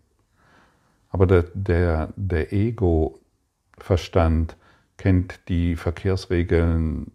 Aber 1.10 1.25
der, 1.25 1.46
der, 1.55 2.13
der 2.15 2.53
Ego-Verstand 2.53 4.55
kennt 4.98 5.50
die 5.50 5.75
Verkehrsregeln 5.75 7.10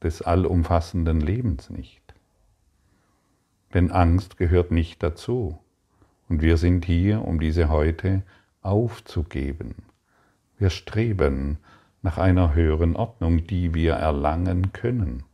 des 0.00 0.22
allumfassenden 0.22 1.20
Lebens 1.20 1.70
nicht. 1.70 2.14
Denn 3.74 3.90
Angst 3.90 4.36
gehört 4.36 4.70
nicht 4.70 5.02
dazu. 5.02 5.58
Und 6.28 6.40
wir 6.40 6.56
sind 6.56 6.84
hier, 6.84 7.24
um 7.24 7.40
diese 7.40 7.68
heute 7.68 8.22
aufzugeben. 8.62 9.89
Wir 10.60 10.68
streben 10.68 11.56
nach 12.02 12.18
einer 12.18 12.54
höheren 12.54 12.94
Ordnung, 12.94 13.46
die 13.46 13.72
wir 13.72 13.94
erlangen 13.94 14.72
können. 14.72 15.24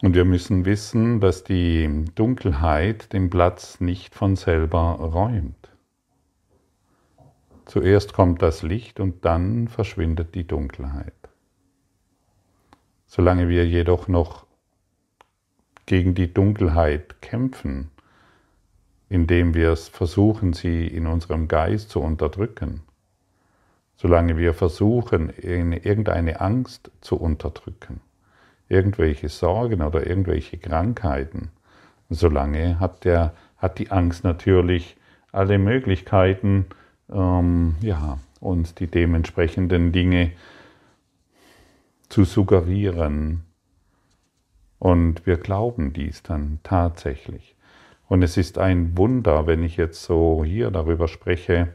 Und 0.00 0.14
wir 0.14 0.24
müssen 0.24 0.64
wissen, 0.64 1.18
dass 1.18 1.42
die 1.42 2.04
Dunkelheit 2.14 3.12
den 3.12 3.28
Platz 3.28 3.80
nicht 3.80 4.14
von 4.14 4.36
selber 4.36 4.92
räumt. 5.00 5.68
Zuerst 7.66 8.12
kommt 8.12 8.40
das 8.40 8.62
Licht 8.62 9.00
und 9.00 9.24
dann 9.24 9.66
verschwindet 9.66 10.36
die 10.36 10.46
Dunkelheit. 10.46 11.12
Solange 13.06 13.48
wir 13.48 13.66
jedoch 13.66 14.06
noch 14.06 14.46
gegen 15.86 16.14
die 16.14 16.32
Dunkelheit 16.32 17.20
kämpfen, 17.20 17.90
indem 19.10 19.54
wir 19.54 19.76
versuchen, 19.76 20.54
sie 20.54 20.86
in 20.86 21.06
unserem 21.06 21.48
Geist 21.48 21.90
zu 21.90 22.00
unterdrücken, 22.00 22.80
solange 23.96 24.38
wir 24.38 24.54
versuchen, 24.54 25.30
irgendeine 25.36 26.40
Angst 26.40 26.90
zu 27.00 27.16
unterdrücken, 27.16 28.00
irgendwelche 28.68 29.28
Sorgen 29.28 29.82
oder 29.82 30.06
irgendwelche 30.06 30.58
Krankheiten, 30.58 31.50
solange 32.08 32.78
hat, 32.78 33.04
der, 33.04 33.34
hat 33.58 33.80
die 33.80 33.90
Angst 33.90 34.22
natürlich 34.22 34.96
alle 35.32 35.58
Möglichkeiten, 35.58 36.66
ähm, 37.12 37.74
ja, 37.80 38.18
uns 38.38 38.76
die 38.76 38.86
dementsprechenden 38.86 39.90
Dinge 39.90 40.32
zu 42.08 42.22
suggerieren. 42.22 43.42
Und 44.78 45.26
wir 45.26 45.36
glauben 45.36 45.92
dies 45.92 46.22
dann 46.22 46.60
tatsächlich. 46.62 47.56
Und 48.10 48.24
es 48.24 48.36
ist 48.36 48.58
ein 48.58 48.98
Wunder, 48.98 49.46
wenn 49.46 49.62
ich 49.62 49.76
jetzt 49.76 50.02
so 50.02 50.42
hier 50.44 50.72
darüber 50.72 51.06
spreche, 51.06 51.68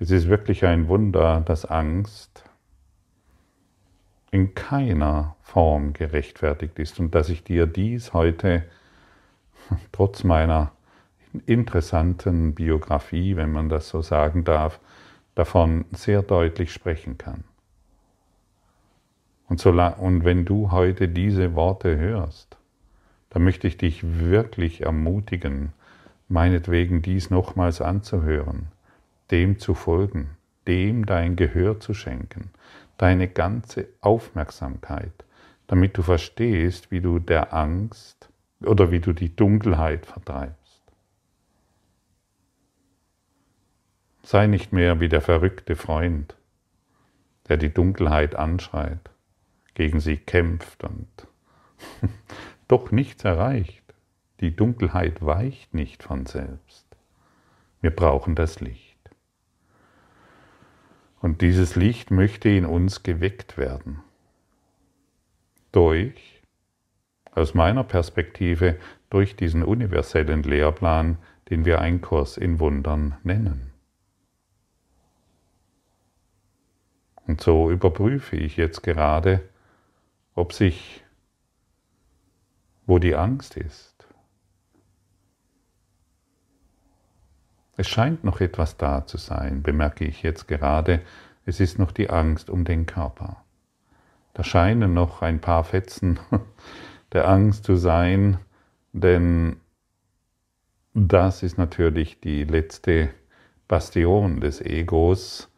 es 0.00 0.10
ist 0.10 0.28
wirklich 0.28 0.64
ein 0.64 0.88
Wunder, 0.88 1.42
dass 1.42 1.64
Angst 1.64 2.42
in 4.32 4.56
keiner 4.56 5.36
Form 5.42 5.92
gerechtfertigt 5.92 6.76
ist 6.80 6.98
und 6.98 7.14
dass 7.14 7.28
ich 7.28 7.44
dir 7.44 7.68
dies 7.68 8.12
heute 8.12 8.64
trotz 9.92 10.24
meiner 10.24 10.72
interessanten 11.46 12.52
Biografie, 12.52 13.36
wenn 13.36 13.52
man 13.52 13.68
das 13.68 13.90
so 13.90 14.02
sagen 14.02 14.42
darf, 14.42 14.80
davon 15.36 15.84
sehr 15.92 16.22
deutlich 16.22 16.72
sprechen 16.72 17.16
kann. 17.16 17.44
Und, 19.48 19.60
so, 19.60 19.70
und 19.70 20.24
wenn 20.24 20.44
du 20.44 20.72
heute 20.72 21.06
diese 21.06 21.54
Worte 21.54 21.96
hörst, 21.96 22.56
dann 23.30 23.44
möchte 23.44 23.66
ich 23.66 23.76
dich 23.76 24.02
wirklich 24.20 24.82
ermutigen, 24.82 25.72
meinetwegen 26.28 27.02
dies 27.02 27.30
nochmals 27.30 27.80
anzuhören, 27.80 28.68
dem 29.30 29.58
zu 29.58 29.74
folgen, 29.74 30.30
dem 30.66 31.06
dein 31.06 31.36
Gehör 31.36 31.80
zu 31.80 31.94
schenken, 31.94 32.50
deine 32.98 33.28
ganze 33.28 33.88
Aufmerksamkeit, 34.00 35.24
damit 35.66 35.96
du 35.96 36.02
verstehst, 36.02 36.90
wie 36.90 37.00
du 37.00 37.18
der 37.18 37.54
Angst 37.54 38.28
oder 38.62 38.90
wie 38.90 39.00
du 39.00 39.12
die 39.12 39.34
Dunkelheit 39.34 40.06
vertreibst. 40.06 40.82
Sei 44.22 44.46
nicht 44.46 44.72
mehr 44.72 45.00
wie 45.00 45.08
der 45.08 45.20
verrückte 45.20 45.76
Freund, 45.76 46.36
der 47.48 47.56
die 47.56 47.72
Dunkelheit 47.72 48.34
anschreit, 48.34 49.10
gegen 49.74 50.00
sie 50.00 50.18
kämpft 50.18 50.84
und 50.84 51.08
doch 52.70 52.90
nichts 52.92 53.24
erreicht. 53.24 53.82
Die 54.40 54.54
Dunkelheit 54.54 55.24
weicht 55.24 55.74
nicht 55.74 56.02
von 56.02 56.26
selbst. 56.26 56.86
Wir 57.80 57.90
brauchen 57.90 58.34
das 58.34 58.60
Licht. 58.60 58.98
Und 61.20 61.42
dieses 61.42 61.76
Licht 61.76 62.10
möchte 62.10 62.48
in 62.48 62.64
uns 62.64 63.02
geweckt 63.02 63.58
werden. 63.58 64.00
Durch, 65.72 66.42
aus 67.32 67.54
meiner 67.54 67.84
Perspektive, 67.84 68.78
durch 69.10 69.36
diesen 69.36 69.62
universellen 69.62 70.42
Lehrplan, 70.42 71.18
den 71.50 71.64
wir 71.64 71.80
ein 71.80 72.00
Kurs 72.00 72.36
in 72.36 72.60
Wundern 72.60 73.16
nennen. 73.22 73.72
Und 77.26 77.40
so 77.40 77.70
überprüfe 77.70 78.36
ich 78.36 78.56
jetzt 78.56 78.82
gerade, 78.82 79.48
ob 80.34 80.52
sich, 80.52 81.04
wo 82.90 82.98
die 82.98 83.14
Angst 83.14 83.56
ist. 83.56 83.94
Es 87.76 87.86
scheint 87.88 88.24
noch 88.24 88.40
etwas 88.40 88.78
da 88.78 89.06
zu 89.06 89.16
sein, 89.16 89.62
bemerke 89.62 90.04
ich 90.04 90.24
jetzt 90.24 90.48
gerade, 90.48 91.00
es 91.46 91.60
ist 91.60 91.78
noch 91.78 91.92
die 91.92 92.10
Angst 92.10 92.50
um 92.50 92.64
den 92.64 92.86
Körper. 92.86 93.44
Da 94.34 94.42
scheinen 94.42 94.92
noch 94.92 95.22
ein 95.22 95.40
paar 95.40 95.62
Fetzen 95.62 96.18
der 97.12 97.28
Angst 97.28 97.64
zu 97.64 97.76
sein, 97.76 98.38
denn 98.92 99.60
das 100.92 101.44
ist 101.44 101.58
natürlich 101.58 102.20
die 102.20 102.42
letzte 102.42 103.10
Bastion 103.68 104.40
des 104.40 104.60
Egos, 104.60 105.48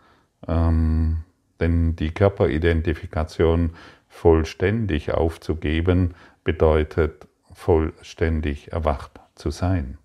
ähm, 0.46 1.24
denn 1.60 1.96
die 1.96 2.10
Körperidentifikation 2.10 3.70
vollständig 4.06 5.14
aufzugeben, 5.14 6.14
bedeutet 6.44 7.28
vollständig 7.52 8.72
erwacht 8.72 9.20
zu 9.35 9.50
sein. 9.50 9.98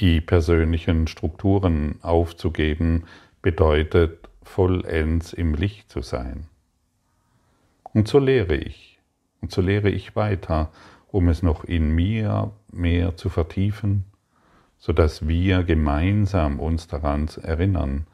Die 0.00 0.20
persönlichen 0.20 1.06
Strukturen 1.06 1.98
aufzugeben, 2.02 3.04
bedeutet 3.42 4.28
vollends 4.42 5.32
im 5.32 5.54
Licht 5.54 5.90
zu 5.90 6.00
sein. 6.00 6.46
Und 7.92 8.08
so 8.08 8.18
lehre 8.18 8.56
ich, 8.56 8.98
und 9.40 9.52
so 9.52 9.60
lehre 9.60 9.90
ich 9.90 10.16
weiter, 10.16 10.70
um 11.08 11.28
es 11.28 11.42
noch 11.42 11.64
in 11.64 11.90
mir 11.90 12.52
mehr 12.72 13.16
zu 13.16 13.28
vertiefen, 13.28 14.04
so 14.78 14.92
dass 14.92 15.28
wir 15.28 15.62
gemeinsam 15.62 16.58
uns 16.58 16.88
daran 16.88 17.28
erinnern, 17.42 18.06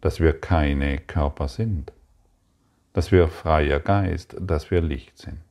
dass 0.00 0.20
wir 0.20 0.40
keine 0.40 0.98
Körper 0.98 1.48
sind, 1.48 1.92
dass 2.96 3.12
wir 3.12 3.28
freier 3.28 3.78
Geist, 3.78 4.36
dass 4.40 4.70
wir 4.70 4.80
Licht 4.80 5.18
sind. 5.18 5.42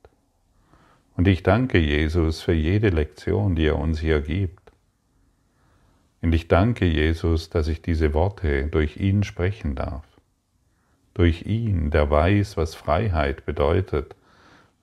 Und 1.15 1.27
ich 1.27 1.43
danke 1.43 1.77
Jesus 1.77 2.41
für 2.41 2.53
jede 2.53 2.89
Lektion, 2.89 3.53
die 3.55 3.67
er 3.67 3.77
uns 3.77 3.99
hier 3.99 4.21
gibt. 4.21 4.71
Und 6.23 6.34
ich 6.34 6.47
danke 6.47 6.86
Jesus, 6.86 7.51
dass 7.51 7.67
ich 7.67 7.84
diese 7.84 8.15
Worte 8.15 8.65
durch 8.65 8.97
ihn 8.97 9.21
sprechen 9.21 9.75
darf. 9.75 10.05
Durch 11.13 11.45
ihn, 11.45 11.91
der 11.91 12.10
weiß, 12.10 12.58
was 12.58 12.73
Freiheit 12.73 13.45
bedeutet. 13.45 14.15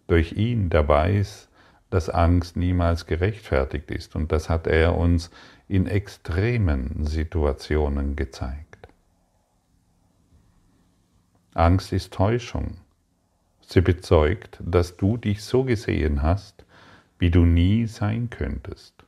Durch 0.07 0.35
ihn, 0.35 0.71
der 0.71 0.87
weiß, 0.87 1.49
dass 1.91 2.11
Angst 2.11 2.57
niemals 2.57 3.07
gerechtfertigt 3.07 3.91
ist. 3.91 4.15
Und 4.15 4.31
das 4.31 4.49
hat 4.49 4.69
er 4.69 4.97
uns 4.97 5.33
in 5.67 5.89
extremen 5.89 7.07
Situationen 7.07 8.15
gezeigt. 8.15 8.72
Angst 11.55 11.93
ist 11.93 12.15
Täuschung. 12.15 12.79
Sie 13.61 13.83
bezeugt, 13.83 14.59
dass 14.65 14.97
du 14.97 15.17
dich 15.17 15.43
so 15.43 15.65
gesehen 15.65 16.23
hast, 16.23 16.65
wie 17.19 17.31
du 17.31 17.45
nie 17.45 17.87
sein 17.87 18.31
könntest 18.31 19.05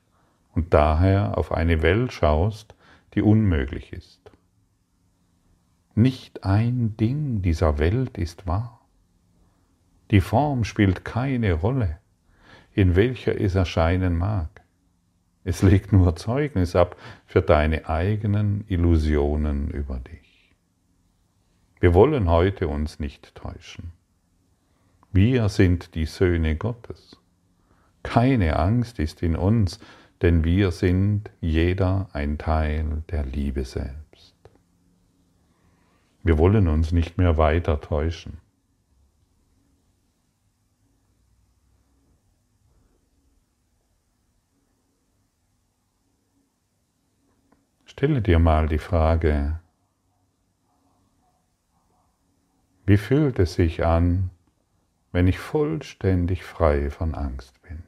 und 0.54 0.74
daher 0.74 1.38
auf 1.38 1.52
eine 1.52 1.82
Welt 1.82 2.12
schaust, 2.12 2.74
die 3.14 3.22
unmöglich 3.22 3.92
ist. 3.92 4.20
Nicht 5.94 6.44
ein 6.44 6.96
Ding 6.96 7.40
dieser 7.42 7.78
Welt 7.78 8.18
ist 8.18 8.46
wahr. 8.46 8.80
Die 10.10 10.20
Form 10.20 10.64
spielt 10.64 11.04
keine 11.04 11.54
Rolle, 11.54 11.98
in 12.72 12.94
welcher 12.94 13.40
es 13.40 13.54
erscheinen 13.54 14.18
mag. 14.18 14.62
Es 15.44 15.62
legt 15.62 15.92
nur 15.92 16.16
Zeugnis 16.16 16.76
ab 16.76 16.96
für 17.26 17.42
deine 17.42 17.88
eigenen 17.88 18.64
Illusionen 18.68 19.70
über 19.70 19.98
dich. 19.98 20.23
Wir 21.84 21.92
wollen 21.92 22.30
heute 22.30 22.66
uns 22.68 22.98
nicht 22.98 23.34
täuschen. 23.34 23.92
Wir 25.12 25.50
sind 25.50 25.94
die 25.94 26.06
Söhne 26.06 26.56
Gottes. 26.56 27.18
Keine 28.02 28.58
Angst 28.58 28.98
ist 28.98 29.22
in 29.22 29.36
uns, 29.36 29.80
denn 30.22 30.44
wir 30.44 30.70
sind 30.70 31.30
jeder 31.42 32.08
ein 32.14 32.38
Teil 32.38 33.02
der 33.10 33.26
Liebe 33.26 33.66
selbst. 33.66 34.34
Wir 36.22 36.38
wollen 36.38 36.68
uns 36.68 36.90
nicht 36.90 37.18
mehr 37.18 37.36
weiter 37.36 37.82
täuschen. 37.82 38.38
Stelle 47.84 48.22
dir 48.22 48.38
mal 48.38 48.68
die 48.68 48.78
Frage, 48.78 49.60
wie 52.86 52.96
fühlt 52.96 53.38
es 53.38 53.54
sich 53.54 53.84
an, 53.84 54.30
wenn 55.12 55.26
ich 55.26 55.38
vollständig 55.38 56.44
frei 56.44 56.90
von 56.90 57.14
Angst 57.14 57.60
bin. 57.62 57.82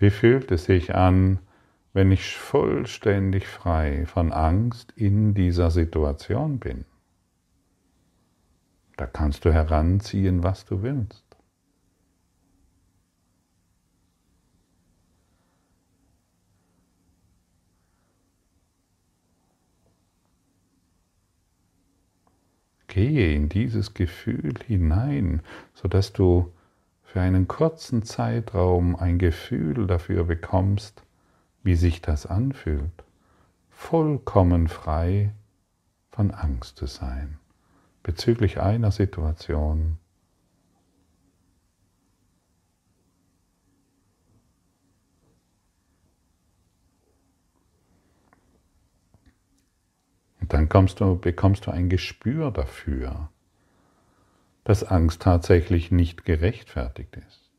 Wie 0.00 0.10
fühlt 0.10 0.52
es 0.52 0.64
sich 0.64 0.94
an, 0.94 1.40
wenn 1.98 2.12
ich 2.12 2.36
vollständig 2.36 3.48
frei 3.48 4.06
von 4.06 4.32
Angst 4.32 4.92
in 4.94 5.34
dieser 5.34 5.72
Situation 5.72 6.60
bin. 6.60 6.84
Da 8.96 9.04
kannst 9.08 9.44
du 9.44 9.52
heranziehen, 9.52 10.44
was 10.44 10.64
du 10.64 10.82
willst. 10.82 11.24
Gehe 22.86 23.34
in 23.34 23.48
dieses 23.48 23.94
Gefühl 23.94 24.54
hinein, 24.64 25.42
sodass 25.74 26.12
du 26.12 26.52
für 27.02 27.20
einen 27.20 27.48
kurzen 27.48 28.04
Zeitraum 28.04 28.94
ein 28.94 29.18
Gefühl 29.18 29.88
dafür 29.88 30.22
bekommst, 30.22 31.02
wie 31.68 31.74
sich 31.74 32.00
das 32.00 32.24
anfühlt, 32.24 33.04
vollkommen 33.68 34.68
frei 34.68 35.34
von 36.08 36.30
Angst 36.30 36.78
zu 36.78 36.86
sein 36.86 37.38
bezüglich 38.02 38.58
einer 38.58 38.90
Situation. 38.90 39.98
Und 50.40 50.54
dann 50.54 50.70
du, 51.02 51.18
bekommst 51.18 51.66
du 51.66 51.70
ein 51.70 51.90
Gespür 51.90 52.50
dafür, 52.50 53.28
dass 54.64 54.84
Angst 54.84 55.20
tatsächlich 55.20 55.90
nicht 55.90 56.24
gerechtfertigt 56.24 57.14
ist. 57.16 57.50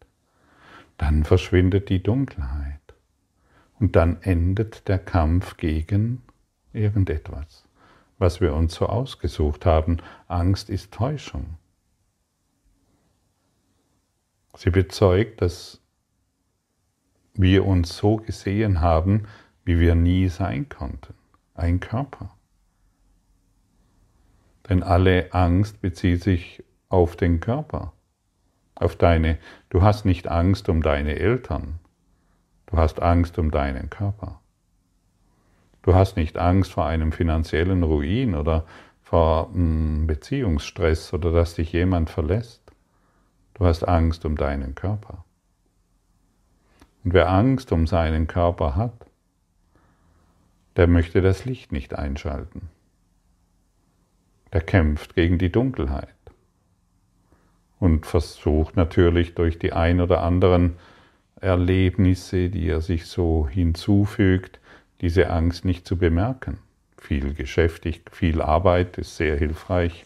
Dann 0.98 1.26
verschwindet 1.26 1.90
die 1.90 2.02
Dunkelheit. 2.02 2.89
Und 3.80 3.96
dann 3.96 4.22
endet 4.22 4.88
der 4.88 5.00
Kampf 5.00 5.58
gegen 5.58 6.22
irgendetwas, 6.74 7.66
was 8.18 8.42
wir 8.42 8.54
uns 8.54 8.76
so 8.76 8.88
ausgesucht 8.88 9.66
haben. 9.66 9.98
Angst 10.28 10.70
ist 10.70 10.94
Täuschung. 10.94 11.58
Sie 14.56 14.72
bezeugt, 14.72 15.42
dass 15.42 15.82
wir 17.34 17.66
uns 17.66 17.96
so 17.96 18.18
gesehen 18.18 18.82
haben, 18.82 19.28
wie 19.64 19.80
wir 19.80 19.96
nie 19.96 20.28
sein 20.28 20.68
konnten. 20.68 21.14
Ein 21.54 21.80
Körper. 21.80 22.36
Denn 24.68 24.84
alle 24.84 25.34
Angst 25.34 25.82
bezieht 25.82 26.22
sich 26.22 26.64
auf 26.90 27.16
den 27.16 27.40
Körper, 27.40 27.94
auf 28.76 28.96
deine. 28.98 29.38
Du 29.70 29.82
hast 29.82 30.06
nicht 30.06 30.28
Angst 30.28 30.68
um 30.68 30.82
deine 30.82 31.16
Eltern, 31.16 31.80
Du 32.70 32.78
hast 32.78 33.02
Angst 33.02 33.40
um 33.40 33.50
deinen 33.50 33.90
Körper. 33.90 34.40
Du 35.82 35.96
hast 35.96 36.18
nicht 36.18 36.38
Angst 36.38 36.72
vor 36.72 36.86
einem 36.86 37.12
finanziellen 37.12 37.82
Ruin 37.82 38.36
oder 38.36 38.66
vor 39.02 39.50
hm, 39.52 40.06
Beziehungsstress 40.06 41.12
oder 41.14 41.32
dass 41.32 41.56
dich 41.56 41.74
jemand 41.74 42.12
verlässt. 42.12 42.62
Du 43.56 43.66
hast 43.66 43.88
Angst 43.88 44.24
um 44.24 44.36
deinen 44.36 44.76
Körper. 44.76 45.26
Und 47.04 47.14
wer 47.14 47.30
Angst 47.30 47.72
um 47.72 47.88
seinen 47.88 48.28
Körper 48.28 48.76
hat, 48.76 49.08
der 50.76 50.86
möchte 50.86 51.22
das 51.22 51.46
Licht 51.46 51.72
nicht 51.72 51.96
einschalten. 51.96 52.70
Der 54.54 54.62
kämpft 54.62 55.16
gegen 55.16 55.40
die 55.40 55.52
Dunkelheit 55.52 56.14
und 57.80 58.06
versucht 58.06 58.76
natürlich 58.76 59.34
durch 59.34 59.58
die 59.58 59.74
ein 59.74 60.02
oder 60.02 60.22
anderen 60.22 60.78
Erlebnisse, 61.42 62.50
die 62.50 62.68
er 62.68 62.82
sich 62.82 63.06
so 63.06 63.48
hinzufügt, 63.48 64.60
diese 65.02 65.30
Angst 65.30 65.66
nicht 65.66 65.88
zu 65.88 65.98
bemerken. 65.98 66.58
Viel 66.98 67.34
geschäftig, 67.34 68.02
viel 68.12 68.42
Arbeit 68.42 68.98
ist 68.98 69.16
sehr 69.16 69.38
hilfreich, 69.38 70.06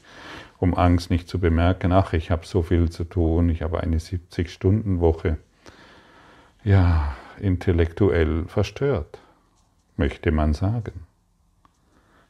um 0.59 0.75
Angst 0.75 1.09
nicht 1.09 1.27
zu 1.27 1.39
bemerken. 1.39 1.91
Ach, 1.91 2.13
ich 2.13 2.31
habe 2.31 2.45
so 2.45 2.61
viel 2.61 2.89
zu 2.89 3.03
tun, 3.03 3.49
ich 3.49 3.61
habe 3.63 3.81
eine 3.81 3.97
70-Stunden-Woche. 3.97 5.37
Ja, 6.63 7.15
intellektuell 7.39 8.45
verstört, 8.45 9.19
möchte 9.97 10.31
man 10.31 10.53
sagen. 10.53 11.05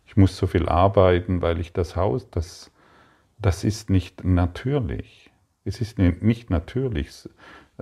Ich 0.07 0.17
muss 0.17 0.37
so 0.37 0.47
viel 0.47 0.69
arbeiten, 0.69 1.41
weil 1.41 1.59
ich 1.59 1.73
das 1.73 1.95
Haus, 1.95 2.29
das, 2.29 2.71
das 3.39 3.63
ist 3.63 3.89
nicht 3.89 4.23
natürlich. 4.23 5.31
Es 5.65 5.81
ist 5.81 5.97
nicht 5.97 6.49
natürlich. 6.49 7.29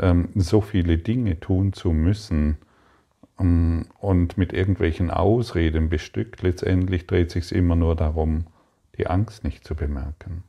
Ähm, 0.01 0.29
so 0.33 0.61
viele 0.61 0.97
Dinge 0.97 1.39
tun 1.39 1.73
zu 1.73 1.91
müssen 1.91 2.57
ähm, 3.39 3.85
und 3.99 4.35
mit 4.35 4.51
irgendwelchen 4.51 5.11
Ausreden 5.11 5.89
bestückt, 5.89 6.41
letztendlich 6.41 7.05
dreht 7.05 7.29
sich 7.29 7.51
immer 7.51 7.75
nur 7.75 7.95
darum, 7.95 8.47
die 8.97 9.05
Angst 9.05 9.43
nicht 9.43 9.63
zu 9.63 9.75
bemerken. 9.75 10.43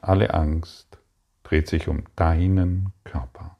Alle 0.00 0.32
Angst 0.32 0.98
dreht 1.42 1.68
sich 1.68 1.86
um 1.86 2.04
deinen 2.16 2.92
Körper. 3.04 3.58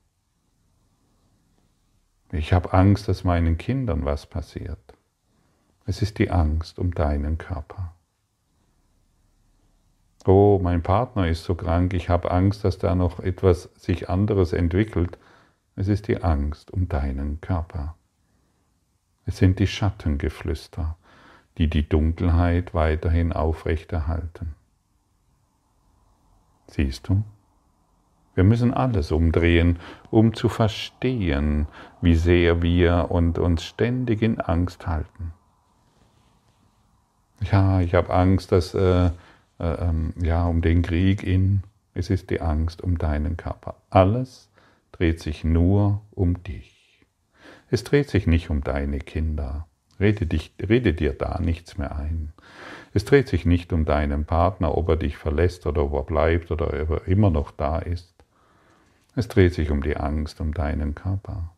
Ich 2.32 2.54
habe 2.54 2.72
Angst, 2.72 3.06
dass 3.08 3.22
meinen 3.24 3.58
Kindern 3.58 4.06
was 4.06 4.26
passiert. 4.26 4.94
Es 5.84 6.00
ist 6.00 6.18
die 6.18 6.30
Angst 6.30 6.78
um 6.78 6.94
deinen 6.94 7.36
Körper. 7.36 7.94
Oh, 10.26 10.58
mein 10.62 10.82
Partner 10.82 11.28
ist 11.28 11.44
so 11.44 11.54
krank, 11.54 11.94
ich 11.94 12.08
habe 12.08 12.30
Angst, 12.30 12.64
dass 12.64 12.78
da 12.78 12.94
noch 12.94 13.20
etwas 13.20 13.70
sich 13.76 14.10
anderes 14.10 14.52
entwickelt. 14.52 15.18
Es 15.76 15.88
ist 15.88 16.08
die 16.08 16.22
Angst 16.22 16.70
um 16.72 16.88
deinen 16.88 17.40
Körper. 17.40 17.94
Es 19.26 19.36
sind 19.36 19.58
die 19.58 19.66
Schattengeflüster, 19.66 20.96
die 21.56 21.68
die 21.68 21.88
Dunkelheit 21.88 22.74
weiterhin 22.74 23.32
aufrechterhalten. 23.32 24.54
Siehst 26.66 27.08
du? 27.08 27.22
Wir 28.34 28.44
müssen 28.44 28.72
alles 28.72 29.10
umdrehen, 29.10 29.78
um 30.10 30.32
zu 30.32 30.48
verstehen, 30.48 31.66
wie 32.00 32.14
sehr 32.14 32.62
wir 32.62 33.10
und 33.10 33.38
uns 33.38 33.64
ständig 33.64 34.22
in 34.22 34.40
Angst 34.40 34.86
halten. 34.86 35.32
Ja, 37.40 37.80
ich 37.80 37.94
habe 37.94 38.14
Angst, 38.14 38.52
dass 38.52 38.74
äh, 38.74 39.10
ähm, 39.60 40.12
ja 40.20 40.46
um 40.46 40.62
den 40.62 40.82
Krieg 40.82 41.22
in. 41.22 41.62
Es 41.94 42.10
ist 42.10 42.30
die 42.30 42.40
Angst 42.40 42.82
um 42.82 42.98
deinen 42.98 43.36
Körper. 43.36 43.76
Alles 43.90 44.50
dreht 44.92 45.20
sich 45.20 45.44
nur 45.44 46.02
um 46.10 46.42
dich. 46.42 47.06
Es 47.70 47.84
dreht 47.84 48.08
sich 48.08 48.26
nicht 48.26 48.50
um 48.50 48.62
deine 48.62 48.98
Kinder. 48.98 49.66
Rede, 50.00 50.26
dich, 50.26 50.54
rede 50.60 50.94
dir 50.94 51.12
da 51.12 51.40
nichts 51.40 51.76
mehr 51.76 51.96
ein. 51.96 52.32
Es 52.94 53.04
dreht 53.04 53.28
sich 53.28 53.44
nicht 53.44 53.72
um 53.72 53.84
deinen 53.84 54.24
Partner, 54.24 54.76
ob 54.78 54.88
er 54.88 54.96
dich 54.96 55.16
verlässt 55.16 55.66
oder 55.66 55.84
ob 55.84 55.94
er 55.94 56.02
bleibt 56.04 56.50
oder 56.50 56.66
ob 56.68 56.90
er 56.90 57.08
immer 57.08 57.30
noch 57.30 57.50
da 57.50 57.78
ist. 57.78 58.14
Es 59.16 59.26
dreht 59.26 59.54
sich 59.54 59.70
um 59.70 59.82
die 59.82 59.96
Angst 59.96 60.40
um 60.40 60.54
deinen 60.54 60.94
Körper. 60.94 61.52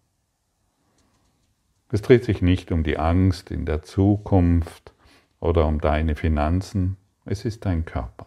Es 1.92 2.02
dreht 2.02 2.24
sich 2.24 2.40
nicht 2.40 2.72
um 2.72 2.82
die 2.82 2.98
Angst 2.98 3.50
in 3.50 3.66
der 3.66 3.82
Zukunft 3.82 4.94
oder 5.40 5.66
um 5.66 5.80
deine 5.80 6.14
Finanzen, 6.14 6.96
es 7.24 7.44
ist 7.44 7.64
dein 7.64 7.84
Körper. 7.84 8.26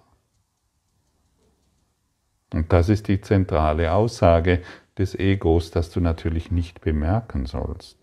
Und 2.54 2.72
das 2.72 2.90
ist 2.90 3.08
die 3.08 3.20
zentrale 3.20 3.92
Aussage 3.94 4.62
des 4.98 5.16
Egos, 5.16 5.72
das 5.72 5.90
du 5.90 6.00
natürlich 6.00 6.52
nicht 6.52 6.82
bemerken 6.82 7.46
sollst. 7.46 7.98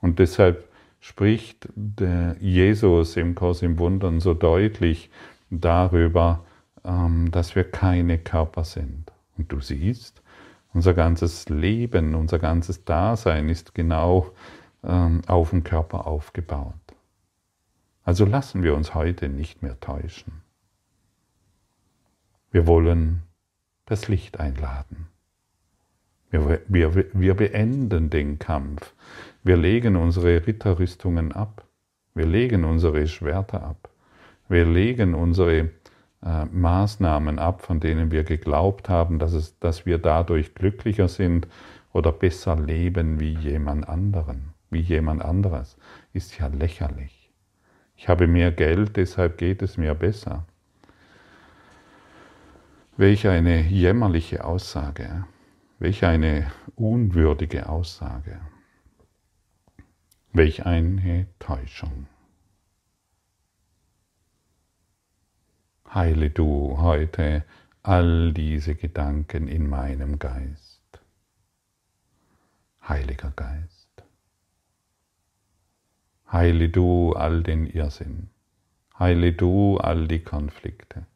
Und 0.00 0.18
deshalb 0.18 0.68
spricht 1.00 1.68
Jesus 2.40 3.16
im 3.16 3.34
Kurs 3.34 3.62
im 3.62 3.78
Wundern 3.78 4.20
so 4.20 4.34
deutlich 4.34 5.10
darüber, 5.50 6.44
ähm, 6.84 7.30
dass 7.30 7.56
wir 7.56 7.64
keine 7.64 8.18
Körper 8.18 8.64
sind. 8.64 9.10
Und 9.36 9.50
du 9.52 9.60
siehst, 9.60 10.22
unser 10.74 10.94
ganzes 10.94 11.48
Leben, 11.48 12.14
unser 12.14 12.38
ganzes 12.38 12.84
Dasein 12.84 13.48
ist 13.48 13.74
genau 13.74 14.32
ähm, 14.84 15.22
auf 15.26 15.50
dem 15.50 15.64
Körper 15.64 16.06
aufgebaut. 16.06 16.74
Also 18.08 18.24
lassen 18.24 18.62
wir 18.62 18.74
uns 18.74 18.94
heute 18.94 19.28
nicht 19.28 19.60
mehr 19.60 19.78
täuschen. 19.80 20.40
Wir 22.50 22.66
wollen 22.66 23.24
das 23.84 24.08
Licht 24.08 24.40
einladen. 24.40 25.08
Wir, 26.30 26.62
wir, 26.68 27.04
wir 27.12 27.34
beenden 27.34 28.08
den 28.08 28.38
Kampf. 28.38 28.94
Wir 29.44 29.58
legen 29.58 29.94
unsere 29.94 30.46
Ritterrüstungen 30.46 31.32
ab. 31.32 31.66
Wir 32.14 32.24
legen 32.24 32.64
unsere 32.64 33.06
Schwerter 33.06 33.62
ab. 33.62 33.90
Wir 34.48 34.64
legen 34.64 35.14
unsere 35.14 35.68
äh, 36.24 36.46
Maßnahmen 36.50 37.38
ab, 37.38 37.60
von 37.60 37.78
denen 37.78 38.10
wir 38.10 38.24
geglaubt 38.24 38.88
haben, 38.88 39.18
dass, 39.18 39.34
es, 39.34 39.58
dass 39.58 39.84
wir 39.84 39.98
dadurch 39.98 40.54
glücklicher 40.54 41.08
sind 41.08 41.46
oder 41.92 42.12
besser 42.12 42.58
leben 42.58 43.20
wie 43.20 43.34
jemand 43.34 43.86
anderen, 43.86 44.54
wie 44.70 44.80
jemand 44.80 45.20
anderes, 45.20 45.76
ist 46.14 46.38
ja 46.38 46.46
lächerlich. 46.46 47.17
Ich 47.98 48.06
habe 48.08 48.28
mehr 48.28 48.52
Geld, 48.52 48.96
deshalb 48.96 49.38
geht 49.38 49.60
es 49.60 49.76
mir 49.76 49.92
besser. 49.92 50.46
Welch 52.96 53.26
eine 53.26 53.62
jämmerliche 53.62 54.44
Aussage, 54.44 55.26
welch 55.80 56.04
eine 56.04 56.52
unwürdige 56.76 57.68
Aussage, 57.68 58.40
welch 60.32 60.64
eine 60.64 61.26
Täuschung. 61.40 62.06
Heile 65.92 66.30
du 66.30 66.78
heute 66.78 67.44
all 67.82 68.32
diese 68.32 68.76
Gedanken 68.76 69.48
in 69.48 69.68
meinem 69.68 70.20
Geist. 70.20 71.00
Heiliger 72.88 73.32
Geist. 73.34 73.77
Heile 76.30 76.68
du 76.68 77.12
all 77.12 77.42
den 77.42 77.66
Irrsinn. 77.66 78.28
Heile 78.98 79.32
du 79.32 79.78
all 79.78 80.08
die 80.08 80.20
Konflikte. 80.20 81.06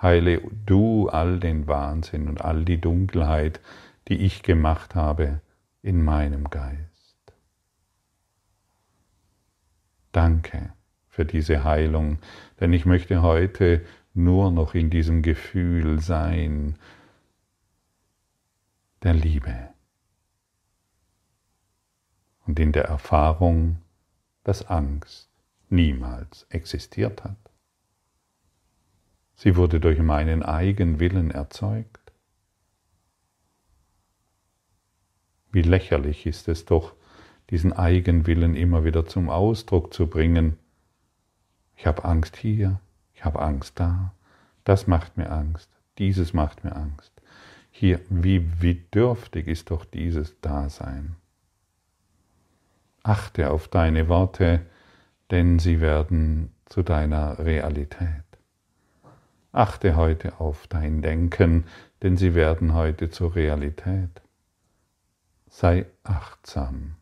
Heile 0.00 0.42
du 0.66 1.08
all 1.08 1.40
den 1.40 1.66
Wahnsinn 1.66 2.28
und 2.28 2.42
all 2.42 2.64
die 2.64 2.80
Dunkelheit, 2.80 3.60
die 4.08 4.18
ich 4.18 4.42
gemacht 4.42 4.94
habe 4.94 5.40
in 5.82 6.04
meinem 6.04 6.50
Geist. 6.50 7.34
Danke 10.12 10.72
für 11.08 11.24
diese 11.24 11.64
Heilung, 11.64 12.18
denn 12.60 12.72
ich 12.72 12.86
möchte 12.86 13.22
heute 13.22 13.84
nur 14.14 14.52
noch 14.52 14.74
in 14.74 14.90
diesem 14.90 15.22
Gefühl 15.22 16.00
sein 16.00 16.76
der 19.02 19.14
Liebe 19.14 19.68
und 22.46 22.60
in 22.60 22.72
der 22.72 22.84
Erfahrung, 22.84 23.78
dass 24.44 24.66
Angst 24.68 25.28
niemals 25.68 26.46
existiert 26.50 27.24
hat. 27.24 27.36
Sie 29.34 29.56
wurde 29.56 29.80
durch 29.80 29.98
meinen 29.98 30.42
Eigenwillen 30.42 31.30
erzeugt. 31.30 32.12
Wie 35.50 35.62
lächerlich 35.62 36.26
ist 36.26 36.48
es 36.48 36.64
doch, 36.64 36.94
diesen 37.50 37.72
Eigenwillen 37.72 38.54
immer 38.54 38.84
wieder 38.84 39.06
zum 39.06 39.28
Ausdruck 39.28 39.92
zu 39.92 40.06
bringen. 40.06 40.58
Ich 41.76 41.86
habe 41.86 42.04
Angst 42.04 42.36
hier, 42.36 42.80
ich 43.12 43.24
habe 43.24 43.40
Angst 43.40 43.78
da, 43.78 44.14
das 44.64 44.86
macht 44.86 45.16
mir 45.16 45.30
Angst, 45.30 45.70
dieses 45.98 46.32
macht 46.32 46.64
mir 46.64 46.74
Angst. 46.74 47.12
Hier, 47.70 48.00
wie, 48.08 48.62
wie 48.62 48.74
dürftig 48.74 49.48
ist 49.48 49.70
doch 49.70 49.84
dieses 49.84 50.40
Dasein. 50.40 51.16
Achte 53.04 53.50
auf 53.50 53.68
deine 53.68 54.08
Worte, 54.08 54.66
denn 55.30 55.60
sie 55.60 55.80
werden 55.80 56.52
zu 56.66 56.82
deiner 56.82 57.38
Realität. 57.38 58.24
Achte 59.52 59.94
heute 59.94 60.40
auf 60.40 60.66
dein 60.66 61.00
Denken, 61.00 61.66
denn 62.02 62.16
sie 62.16 62.34
werden 62.34 62.74
heute 62.74 63.10
zur 63.10 63.36
Realität. 63.36 64.20
Sei 65.46 65.86
achtsam, 66.02 66.96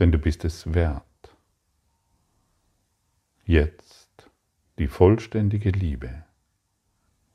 denn 0.00 0.10
du 0.10 0.18
bist 0.18 0.44
es 0.44 0.74
wert 0.74 1.04
jetzt 3.44 4.30
die 4.78 4.86
vollständige 4.86 5.70
Liebe, 5.70 6.24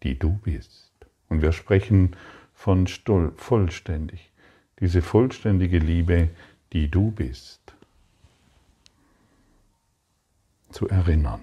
die 0.03 0.17
du 0.17 0.37
bist. 0.37 0.93
Und 1.29 1.41
wir 1.41 1.51
sprechen 1.51 2.15
von 2.53 2.87
vollständig, 3.35 4.31
diese 4.79 5.01
vollständige 5.01 5.79
Liebe, 5.79 6.29
die 6.73 6.89
du 6.89 7.11
bist, 7.11 7.61
zu 10.71 10.87
erinnern. 10.87 11.41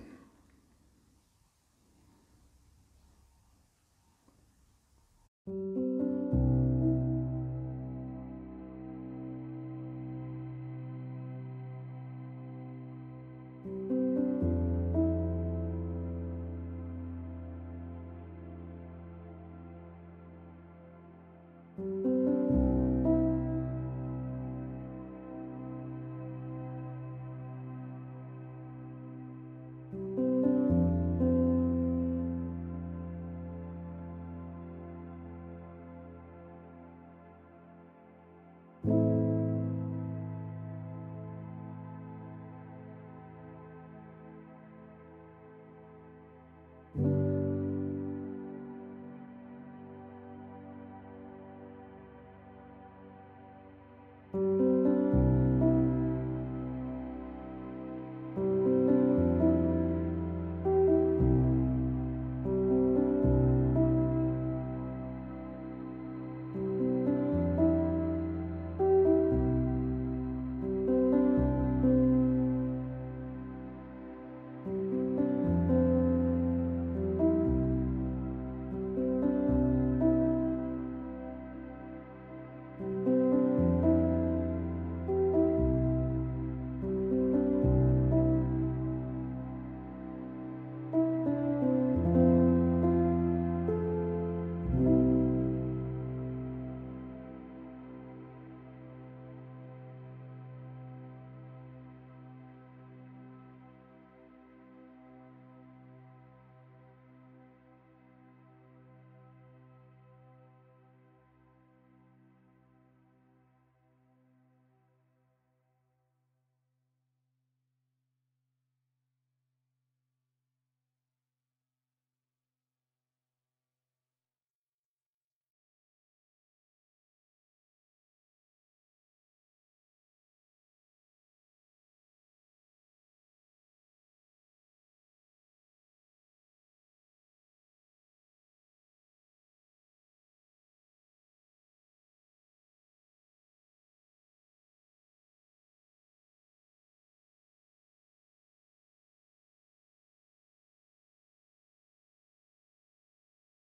Thank 5.46 5.83